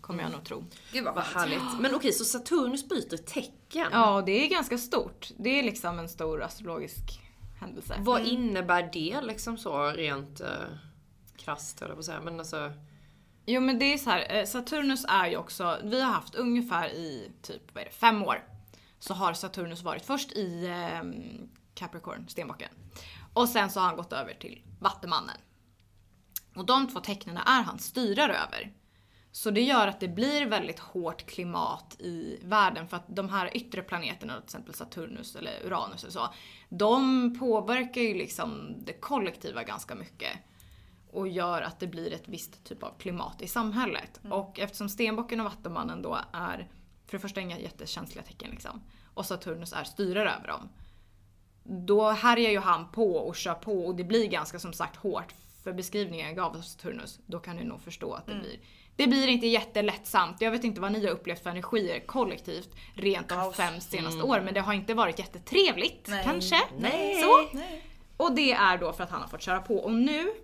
[0.00, 0.64] Kommer jag nog tro.
[0.92, 1.80] Gud vad Vad härligt.
[1.80, 3.86] Men okej, så Saturnus byter tecken.
[3.92, 5.28] Ja, det är ganska stort.
[5.36, 7.20] Det är liksom en stor astrologisk
[7.64, 7.96] händelse.
[7.98, 10.48] Vad innebär det liksom så rent eh,
[11.36, 12.20] krasst höll jag på att säga.
[12.20, 12.72] Men alltså...
[13.46, 16.88] Jo men det är så här, eh, Saturnus är ju också, vi har haft ungefär
[16.88, 18.44] i typ, vad är det, fem år.
[18.98, 21.02] Så har Saturnus varit först i eh,
[21.74, 22.68] Capricorn, stenbocken.
[23.34, 25.36] Och sen så har han gått över till Vattumannen.
[26.56, 28.72] Och de två tecknen är han styrare över.
[29.34, 33.56] Så det gör att det blir väldigt hårt klimat i världen för att de här
[33.56, 36.28] yttre planeterna, till exempel Saturnus eller Uranus eller så,
[36.68, 40.30] de påverkar ju liksom det kollektiva ganska mycket
[41.10, 44.20] och gör att det blir ett visst typ av klimat i samhället.
[44.30, 46.68] Och eftersom Stenbocken och Vattumannen då är
[47.06, 48.82] för det första inga jättekänsliga tecken liksom
[49.14, 50.68] och Saturnus är styrare över dem.
[51.86, 55.34] Då härjar ju han på och kör på och det blir ganska som sagt hårt.
[55.62, 58.58] För beskrivningen jag gav av Saturnus, då kan ni nog förstå att det blir
[58.96, 60.40] det blir inte jättelättsamt.
[60.40, 64.44] Jag vet inte vad ni har upplevt för energier kollektivt rent de fem senaste åren
[64.44, 66.24] men det har inte varit jättetrevligt Nej.
[66.24, 66.60] kanske.
[66.78, 67.22] Nej.
[67.22, 67.58] Så.
[68.16, 70.34] Och det är då för att han har fått köra på och nu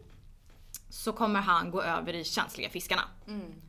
[0.90, 3.02] så kommer han gå över i känsliga fiskarna.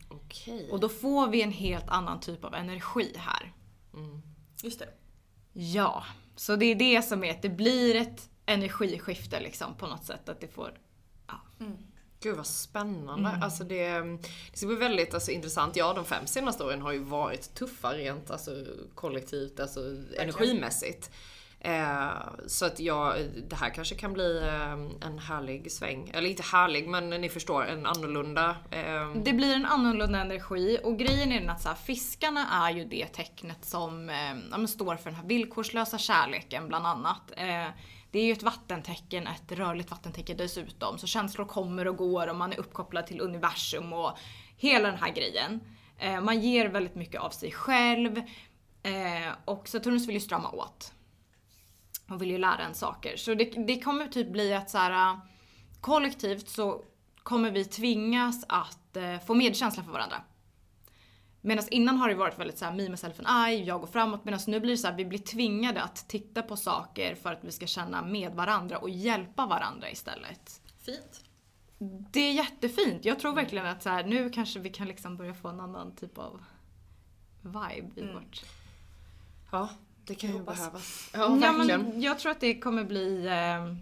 [0.09, 0.69] Okej.
[0.71, 3.53] Och då får vi en helt annan typ av energi här.
[4.63, 4.89] Just det.
[5.53, 6.03] Ja,
[6.35, 10.29] så det är det som är att det blir ett energiskifte liksom på något sätt.
[10.29, 10.73] Att det får...
[12.23, 13.39] Gud vad spännande.
[13.41, 13.89] Alltså det,
[14.51, 15.75] det ska bli väldigt alltså, intressant.
[15.75, 18.51] Ja, de fem senaste åren har ju varit tuffa rent alltså,
[18.95, 19.79] kollektivt, alltså
[20.17, 21.11] energimässigt.
[21.63, 22.09] Eh,
[22.47, 23.15] så att jag,
[23.47, 26.11] det här kanske kan bli eh, en härlig sväng.
[26.13, 28.55] Eller inte härlig, men ni förstår, en annorlunda.
[28.71, 32.71] Eh, Det blir en annorlunda energi och grejen är den att så här, fiskarna är
[32.71, 37.31] ju det tecknet som eh, ja, står för den här villkorslösa kärleken bland annat.
[38.11, 40.97] Det är ju ett vattentecken, ett rörligt vattentecken dessutom.
[40.97, 44.17] Så känslor kommer och går och man är uppkopplad till universum och
[44.57, 45.61] hela den här grejen.
[45.97, 48.17] Eh, man ger väldigt mycket av sig själv.
[48.83, 50.93] Eh, och Saturnus vill ju strama åt.
[52.07, 53.17] Hon vill ju lära en saker.
[53.17, 55.19] Så det, det kommer typ bli att så här, eh,
[55.81, 56.83] kollektivt så
[57.23, 60.23] kommer vi tvingas att eh, få medkänsla för varandra.
[61.41, 64.25] Medan innan har det varit väldigt såhär me, myself and I, jag går framåt.
[64.25, 67.43] Medan nu blir det så här, vi blir tvingade att titta på saker för att
[67.43, 70.61] vi ska känna med varandra och hjälpa varandra istället.
[70.79, 71.23] Fint.
[72.11, 73.05] Det är jättefint.
[73.05, 75.95] Jag tror verkligen att så här, nu kanske vi kan liksom börja få en annan
[75.95, 76.41] typ av
[77.41, 78.43] vibe i vårt...
[79.51, 79.69] ja,
[80.05, 81.09] det kan ju behövas.
[81.13, 83.27] Ja, Ja, men jag tror att det kommer bli...
[83.27, 83.75] Eh,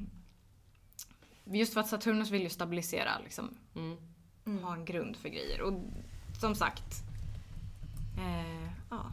[1.55, 3.57] just för att Saturnus vill ju stabilisera liksom.
[4.62, 5.62] Ha en grund för grejer.
[5.62, 5.74] Och
[6.41, 7.09] som sagt...
[8.20, 9.11] Eh, ja.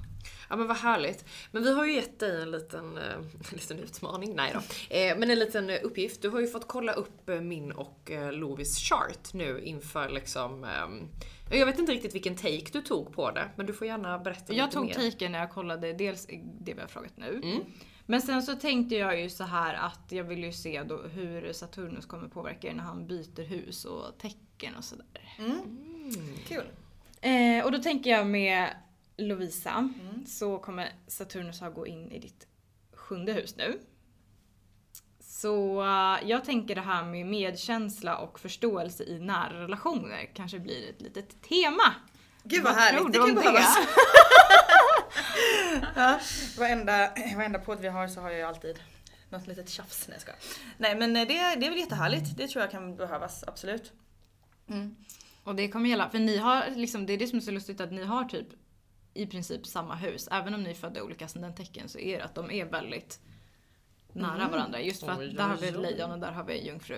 [0.49, 1.25] Ja men vad härligt.
[1.51, 3.15] Men vi har ju gett dig en liten, eh,
[3.53, 4.61] en liten utmaning, nej då.
[4.97, 6.23] Eh, men en liten eh, uppgift.
[6.23, 10.65] Du har ju fått kolla upp eh, min och eh, Lovis chart nu inför liksom...
[10.65, 11.09] ehm,
[11.51, 14.53] jag vet inte riktigt vilken take du tog på det, men du får gärna berätta
[14.53, 14.95] Jag lite tog mer.
[14.95, 16.27] taken när jag kollade dels
[16.61, 17.41] det vi har frågat nu.
[17.45, 17.61] Mm.
[18.07, 21.53] Men sen så tänkte jag ju så här att jag vill ju se då hur
[21.53, 25.37] Saturnus kommer påverka er när han byter hus och tecken och sådär.
[26.49, 26.65] Kul.
[27.21, 28.69] Eh, och då tänker jag med
[29.19, 29.89] Lovisa
[30.27, 32.47] så kommer Saturnus ha gå in i ditt
[32.93, 33.81] sjunde hus nu.
[35.21, 40.91] Så eh, jag tänker det här med medkänsla och förståelse i nära relationer kanske blir
[40.91, 41.95] ett litet tema.
[42.43, 43.77] Gud vad Vad härligt, det kan behövas.
[45.97, 46.21] ja,
[46.59, 48.79] varenda, varenda podd vi har så har jag ju alltid
[49.29, 50.09] något litet tjafs.
[50.09, 50.39] Nej, jag skojar.
[50.79, 52.37] Nej men eh, det, det är väl jättehärligt.
[52.37, 53.93] Det tror jag kan behövas, absolut.
[55.45, 57.81] Och det kommer gälla, för ni har liksom, det är det som är så lustigt
[57.81, 58.49] att ni har typ
[59.17, 60.29] i princip samma hus.
[60.31, 63.21] Även om ni är födda i olika ascendenttecken så är det att de är väldigt
[64.13, 64.81] nära varandra.
[64.81, 66.97] Just för att Oj, där har vi ett lejon och där har vi en jungfru.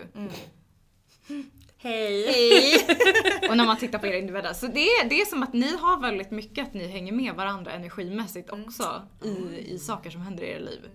[1.80, 2.86] Hej!
[3.50, 4.52] Och när man tittar på era individer.
[4.52, 7.34] Så det är, det är som att ni har väldigt mycket att ni hänger med
[7.34, 10.88] varandra energimässigt också i, i saker som händer i era liv.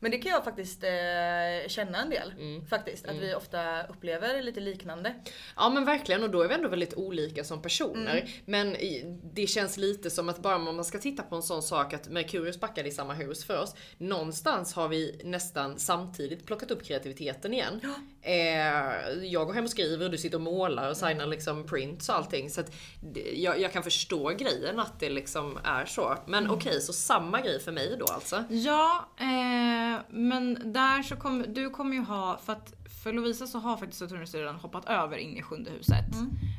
[0.00, 2.32] Men det kan jag faktiskt eh, känna en del.
[2.70, 3.06] Faktiskt.
[3.06, 5.14] Att vi ofta upplever lite liknande.
[5.56, 8.30] Ja men verkligen och då är vi ändå väldigt olika som personer.
[8.44, 11.62] Men i- det känns lite som att bara om man ska titta på en sån
[11.62, 13.74] sak att Merkurius backade i samma hus för oss.
[13.98, 17.80] Någonstans har vi nästan samtidigt plockat upp kreativiteten igen.
[18.22, 22.08] Eh, jag går hem och skriver och du sitter och målar och signar liksom prints
[22.08, 22.50] och allting.
[22.50, 22.72] Så att
[23.34, 26.16] jag, jag kan förstå grejen att det liksom är så.
[26.26, 28.44] Men okej, så samma grej för mig då alltså?
[28.50, 33.58] Ja, eh, men där så kommer, du kommer ju ha, för att för Lovisa så
[33.58, 36.04] har faktiskt Saturnus redan hoppat över in i sjunde huset.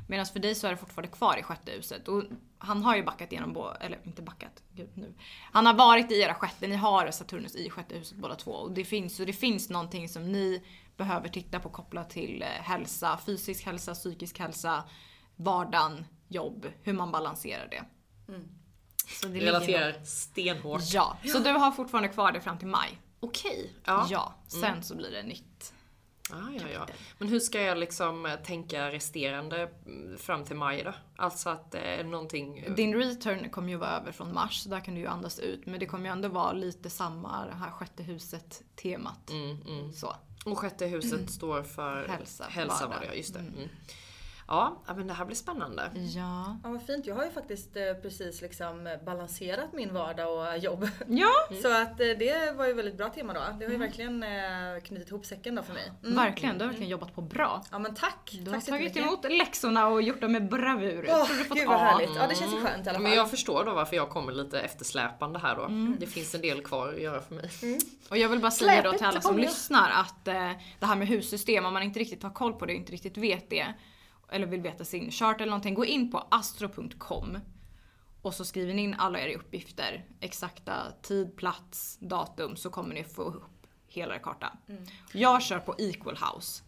[0.08, 2.08] Medan för dig så är det fortfarande kvar i sjätte huset.
[2.08, 2.24] Och
[2.58, 5.14] han har ju backat igenom båda, eller inte backat, gud nu.
[5.52, 8.52] Han har varit i era sjätte, ni har Saturnus i sjätte huset båda två.
[8.52, 10.64] Och det finns, så det finns någonting som ni
[10.98, 14.84] behöver titta på kopplat till eh, hälsa, fysisk hälsa, psykisk hälsa,
[15.36, 17.84] vardagen, jobb, hur man balanserar det.
[19.22, 20.82] Så det Relaterar stenhårt.
[20.94, 23.00] Ja, så du har fortfarande kvar det fram till maj.
[23.20, 23.74] Okej.
[23.86, 24.34] Ja, Ja.
[24.48, 25.74] sen så blir det nytt.
[26.32, 26.88] Ah, ja, ja.
[27.18, 30.94] Men hur ska jag liksom eh, tänka resterande mm, fram till maj då?
[31.16, 32.76] Alltså att är någonting...
[32.76, 35.66] Din return kommer ju vara över från mars, så där kan du ju andas ut.
[35.66, 39.32] Men det kommer ju ändå vara lite samma, det här sjätte huset-temat.
[39.96, 40.16] Så.
[40.46, 43.44] Och sjätte huset står för Hälsa, Hälsa var det, just det.
[44.50, 44.74] Mm.
[44.88, 45.92] Ja, men det här blir spännande.
[45.94, 46.60] Ja.
[46.64, 47.06] Ja vad fint.
[47.06, 50.90] Jag har ju faktiskt eh, precis liksom balanserat min vardag och jobb.
[51.08, 51.32] Ja,
[51.62, 53.40] Så att eh, det var ju väldigt bra tema då.
[53.60, 54.30] Det har ju verkligen eh,
[54.84, 55.92] knutit ihop säcken då för mig.
[56.04, 56.16] Mm.
[56.16, 56.58] verkligen.
[56.58, 57.64] Du har verkligen jobbat på bra.
[57.72, 58.38] Ja men tack!
[58.42, 61.06] Du har tack så tagit emot läxorna och gjort dem med bravur.
[61.08, 61.80] Jag Åh, tror du fått gud vad A.
[61.80, 62.16] härligt.
[62.16, 63.04] Ja det känns ju skönt i alla fall.
[63.04, 65.64] Men jag förstår då varför jag kommer lite eftersläpande här då.
[65.64, 65.96] Mm.
[66.00, 67.50] Det finns en del kvar att göra för mig.
[68.10, 70.96] Och jag vill bara säga då Släpet till alla som lyssnar att eh, det här
[70.96, 73.66] med hussystem, om man inte riktigt har koll på det och inte riktigt vet det,
[74.32, 77.38] eller vill veta sin chart eller någonting, gå in på astro.com
[78.22, 83.04] och så skriver ni in alla era uppgifter, exakta tid, plats, datum, så kommer ni
[83.04, 84.58] få upp hela er karta.
[85.14, 86.64] Jag kör på equal house.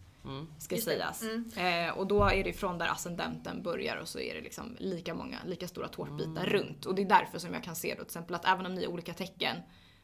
[0.58, 1.22] Ska sägas.
[1.56, 5.14] Eh, och då är det från där ascendenten börjar och så är det liksom lika
[5.14, 6.86] många, lika stora tårtbitar runt.
[6.86, 8.82] Och det är därför som jag kan se då till exempel att även om ni
[8.84, 9.56] är olika tecken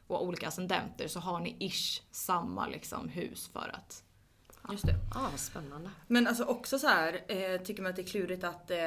[0.07, 4.03] och olika ascendenter så har ni ish samma liksom hus för att
[4.73, 4.95] Just det.
[5.15, 5.91] Ah, vad spännande.
[6.07, 8.79] Men alltså också så här, eh, tycker man att det är klurigt att eh,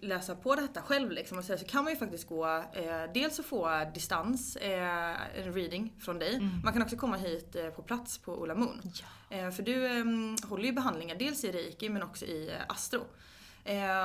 [0.00, 3.12] läsa på detta själv liksom, och så, här, så kan man ju faktiskt gå, eh,
[3.14, 6.34] dels att få distans, eh, en reading från dig.
[6.34, 6.60] Mm.
[6.64, 8.92] Man kan också komma hit eh, på plats på Ola Moon.
[9.30, 10.04] Eh, för du eh,
[10.48, 13.00] håller ju behandlingar dels i reiki men också i astro.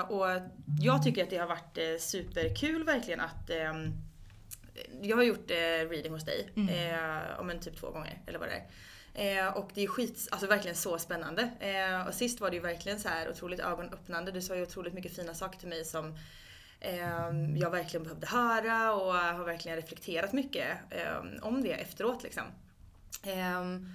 [0.07, 0.25] Och
[0.81, 3.91] jag tycker att det har varit superkul verkligen att ehm,
[5.01, 5.49] jag har gjort
[5.89, 6.69] reading hos dig, Mm.
[7.39, 8.63] om en typ två gånger eller vad det är.
[9.19, 11.49] Eh, och det är skit, alltså verkligen så spännande.
[11.59, 14.31] Eh, och sist var det ju verkligen så här otroligt ögonöppnande.
[14.31, 16.17] Du sa ju otroligt mycket fina saker till mig som
[16.79, 22.43] eh, jag verkligen behövde höra och har verkligen reflekterat mycket eh, om det efteråt liksom.
[23.23, 23.93] Ehm,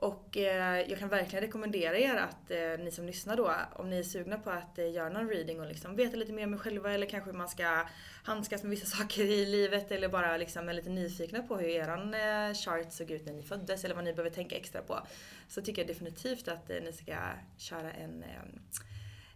[0.00, 3.98] och eh, jag kan verkligen rekommendera er att eh, ni som lyssnar då, om ni
[3.98, 6.58] är sugna på att eh, göra någon reading och liksom veta lite mer om er
[6.58, 7.86] själva eller kanske man ska
[8.22, 12.14] handskas med vissa saker i livet eller bara liksom är lite nyfikna på hur eran
[12.54, 15.06] chart såg ut när ni föddes eller vad ni behöver tänka extra på.
[15.48, 17.16] Så tycker jag definitivt att ni ska
[17.56, 18.24] köra en,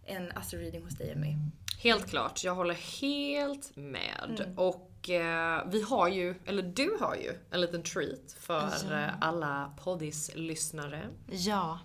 [0.05, 1.37] en astro reading hos dig Emmy.
[1.83, 4.37] Helt klart, jag håller helt med.
[4.39, 4.59] Mm.
[4.59, 8.97] Och eh, vi har ju, eller du har ju, en liten treat för Ja.
[9.05, 11.09] eh, alla poddis-lyssnare.
[11.31, 11.79] Ja.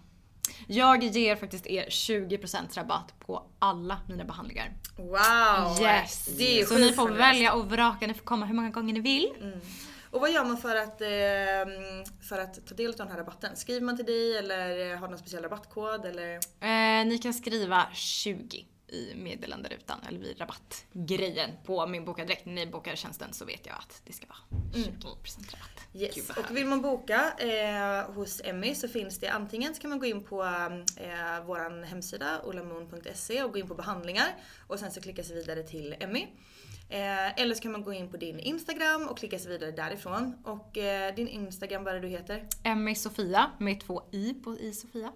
[0.68, 4.74] Jag ger faktiskt er 20% rabatt på alla mina behandlingar.
[4.98, 5.82] Wow!
[5.82, 6.26] Yes!
[6.38, 9.00] Det är så ni får välja och vraka, ni får komma hur många gånger ni
[9.00, 9.34] vill.
[9.42, 9.60] Mm.
[10.12, 11.08] Och vad gör man för att, eh,
[12.30, 13.56] för att ta del av den här rabatten?
[13.56, 16.34] Skriver man till dig eller har du någon speciell rabattkod eller?
[16.60, 22.46] Eh, ni kan skriva 20 i meddelanderutan eller vid rabattgrejen på min boka direkt.
[22.46, 24.96] När ni bokar tjänsten så vet jag att det ska vara 20%
[25.52, 25.80] rabatt.
[25.94, 26.30] Yes.
[26.30, 30.06] Och vill man boka eh, hos Emmy så finns det antingen så kan man gå
[30.06, 30.44] in på
[30.98, 34.28] eh, våran hemsida olamoon.se och gå in på behandlingar
[34.68, 36.28] och sen så klicka sig vidare till Emmy.
[36.90, 40.36] Eh, eller så kan man gå in på din Instagram och klicka sig vidare därifrån.
[40.44, 42.48] Och eh, din Instagram, vad är det du heter?
[42.64, 45.12] Emmy Sofia med två i på i Sofia.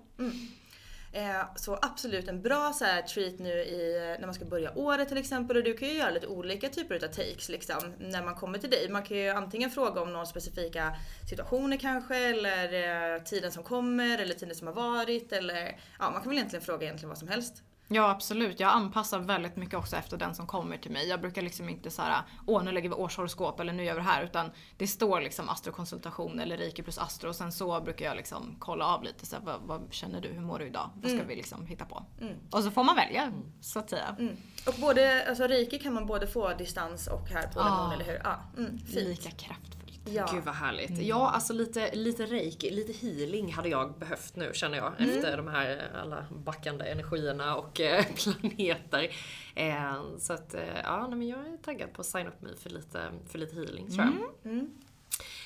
[1.16, 5.07] Eh, så absolut en bra så här, treat nu i, när man ska börja året
[5.07, 5.57] till exempel.
[5.57, 8.70] Och du kan ju göra lite olika typer av takes liksom, när man kommer till
[8.70, 8.89] dig.
[8.89, 10.95] Man kan ju antingen fråga om några specifika
[11.30, 12.74] situationer kanske eller
[13.14, 15.32] eh, tiden som kommer eller tiden som har varit.
[15.32, 17.64] Eller, ja, man kan väl egentligen fråga egentligen vad som helst.
[17.94, 21.08] Ja absolut, jag anpassar väldigt mycket också efter den som kommer till mig.
[21.08, 24.06] Jag brukar liksom inte såhär, åh nu lägger vi årshoroskop eller nu gör vi det
[24.06, 24.24] här.
[24.24, 27.30] Utan det står liksom astrokonsultation eller reiki plus astro.
[27.30, 30.30] Och sen så brukar jag liksom kolla av lite så här, vad, vad känner du,
[30.30, 30.89] hur mår du idag?
[30.96, 31.28] Vad ska Mm.
[31.28, 32.06] vi liksom hitta på?
[32.22, 32.34] Mm.
[32.52, 33.32] Och så får man välja
[33.62, 34.16] så att säga.
[34.20, 34.36] Mm.
[34.68, 37.64] Och både, alltså reiki kan man både få distans och här på Ja.
[37.66, 38.22] Lemon, eller hur?
[38.24, 38.96] Ja, mm, fint.
[38.96, 39.83] Lika kraftfullt.
[40.06, 40.30] Ja.
[40.34, 40.89] Gud vad härligt.
[40.89, 41.08] Mm.
[41.08, 44.93] Ja, alltså lite, lite reiki, lite healing hade jag behövt nu känner jag.
[44.99, 45.10] Mm.
[45.10, 49.16] Efter de här alla backande energierna och eh, planeter.
[49.56, 52.58] Eh, så att, eh, ja, nej, men jag är taggad på att signa upp mig
[52.58, 54.51] för lite, för lite healing tror jag.
[54.51, 54.70] Mm.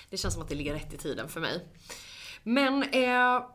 [0.10, 1.66] Det känns som att det ligger rätt i tiden för mig.
[2.43, 3.45] Men eh,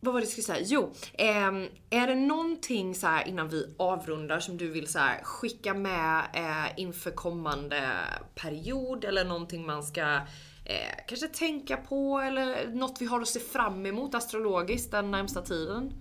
[0.00, 0.66] vad var det jag skulle säga?
[0.68, 5.22] Jo, eh, är det någonting så här innan vi avrundar som du vill så här
[5.22, 7.90] skicka med eh, inför kommande
[8.34, 10.16] period eller någonting man ska
[10.64, 15.42] eh, kanske tänka på eller något vi har att se fram emot astrologiskt den närmsta
[15.42, 15.92] tiden?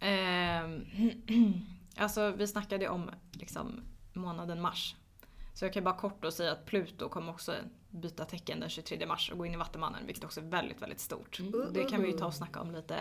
[0.00, 0.84] Ehm,
[1.96, 3.80] alltså vi snackade om liksom
[4.12, 4.96] månaden mars.
[5.54, 7.54] Så jag kan bara kort då säga att Pluto kommer också
[7.90, 11.00] byta tecken den 23 mars och gå in i Vattumannen vilket också är väldigt, väldigt
[11.00, 11.40] stort.
[11.40, 12.96] Och Det kan vi ju ta och snacka om lite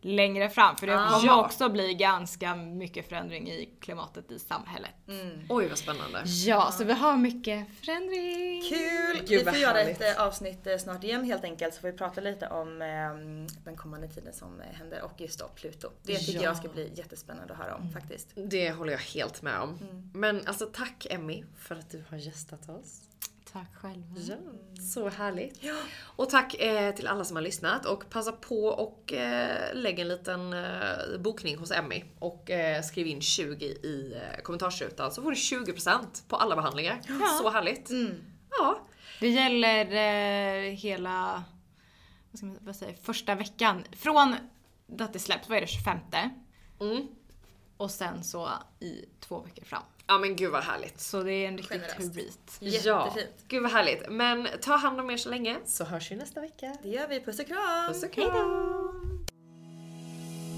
[0.00, 1.08] längre fram för det Ah.
[1.10, 1.44] kommer Ja.
[1.44, 4.90] också bli ganska mycket förändring i klimatet i samhället.
[5.48, 6.22] Oj vad spännande.
[6.26, 8.62] Ja, så vi har mycket förändring.
[8.68, 9.26] Kul!
[9.28, 10.00] Gud, vi får göra härligt.
[10.00, 12.88] ett avsnitt eh, snart igen helt enkelt så får vi prata lite om eh,
[13.64, 15.88] den kommande tiden som eh, händer och just då Pluto.
[16.02, 16.42] Det tycker Ja.
[16.42, 18.28] jag ska bli jättespännande att höra om faktiskt.
[18.34, 19.78] Det håller jag helt med om.
[19.80, 20.10] Mm.
[20.14, 23.00] Men alltså tack Emmy för att du har gästat oss.
[23.52, 24.02] Tack själv.
[24.16, 24.34] Ja,
[24.92, 25.60] så härligt.
[26.16, 30.08] Och tack eh, till alla som har lyssnat och passa på och eh, lägg en
[30.08, 35.30] liten eh, bokning hos Emmy och eh, skriv in 20 i eh, kommentarsrutan så får
[35.30, 37.00] du 20% på alla behandlingar.
[37.42, 37.90] Så härligt.
[38.58, 38.80] Ja.
[39.20, 41.44] Det gäller eh, hela,
[42.30, 43.84] vad ska man vad säga, första veckan.
[43.92, 44.34] Från
[44.98, 45.98] att det släpps, vad är det, 25?
[46.80, 47.06] Mm.
[47.76, 48.48] Och sen så
[48.80, 49.82] i två veckor fram.
[50.12, 51.00] Ja men gud vad härligt.
[51.00, 52.14] Så det är en riktig Generöst.
[52.14, 52.84] treat.
[52.84, 53.44] Ja, Jättefint.
[53.48, 54.10] gud vad härligt.
[54.10, 56.76] Men ta hand om er så länge så hörs vi nästa vecka.
[56.82, 57.20] Det gör vi.
[57.20, 57.88] Puss och kram!
[57.88, 59.19] Puss och kram.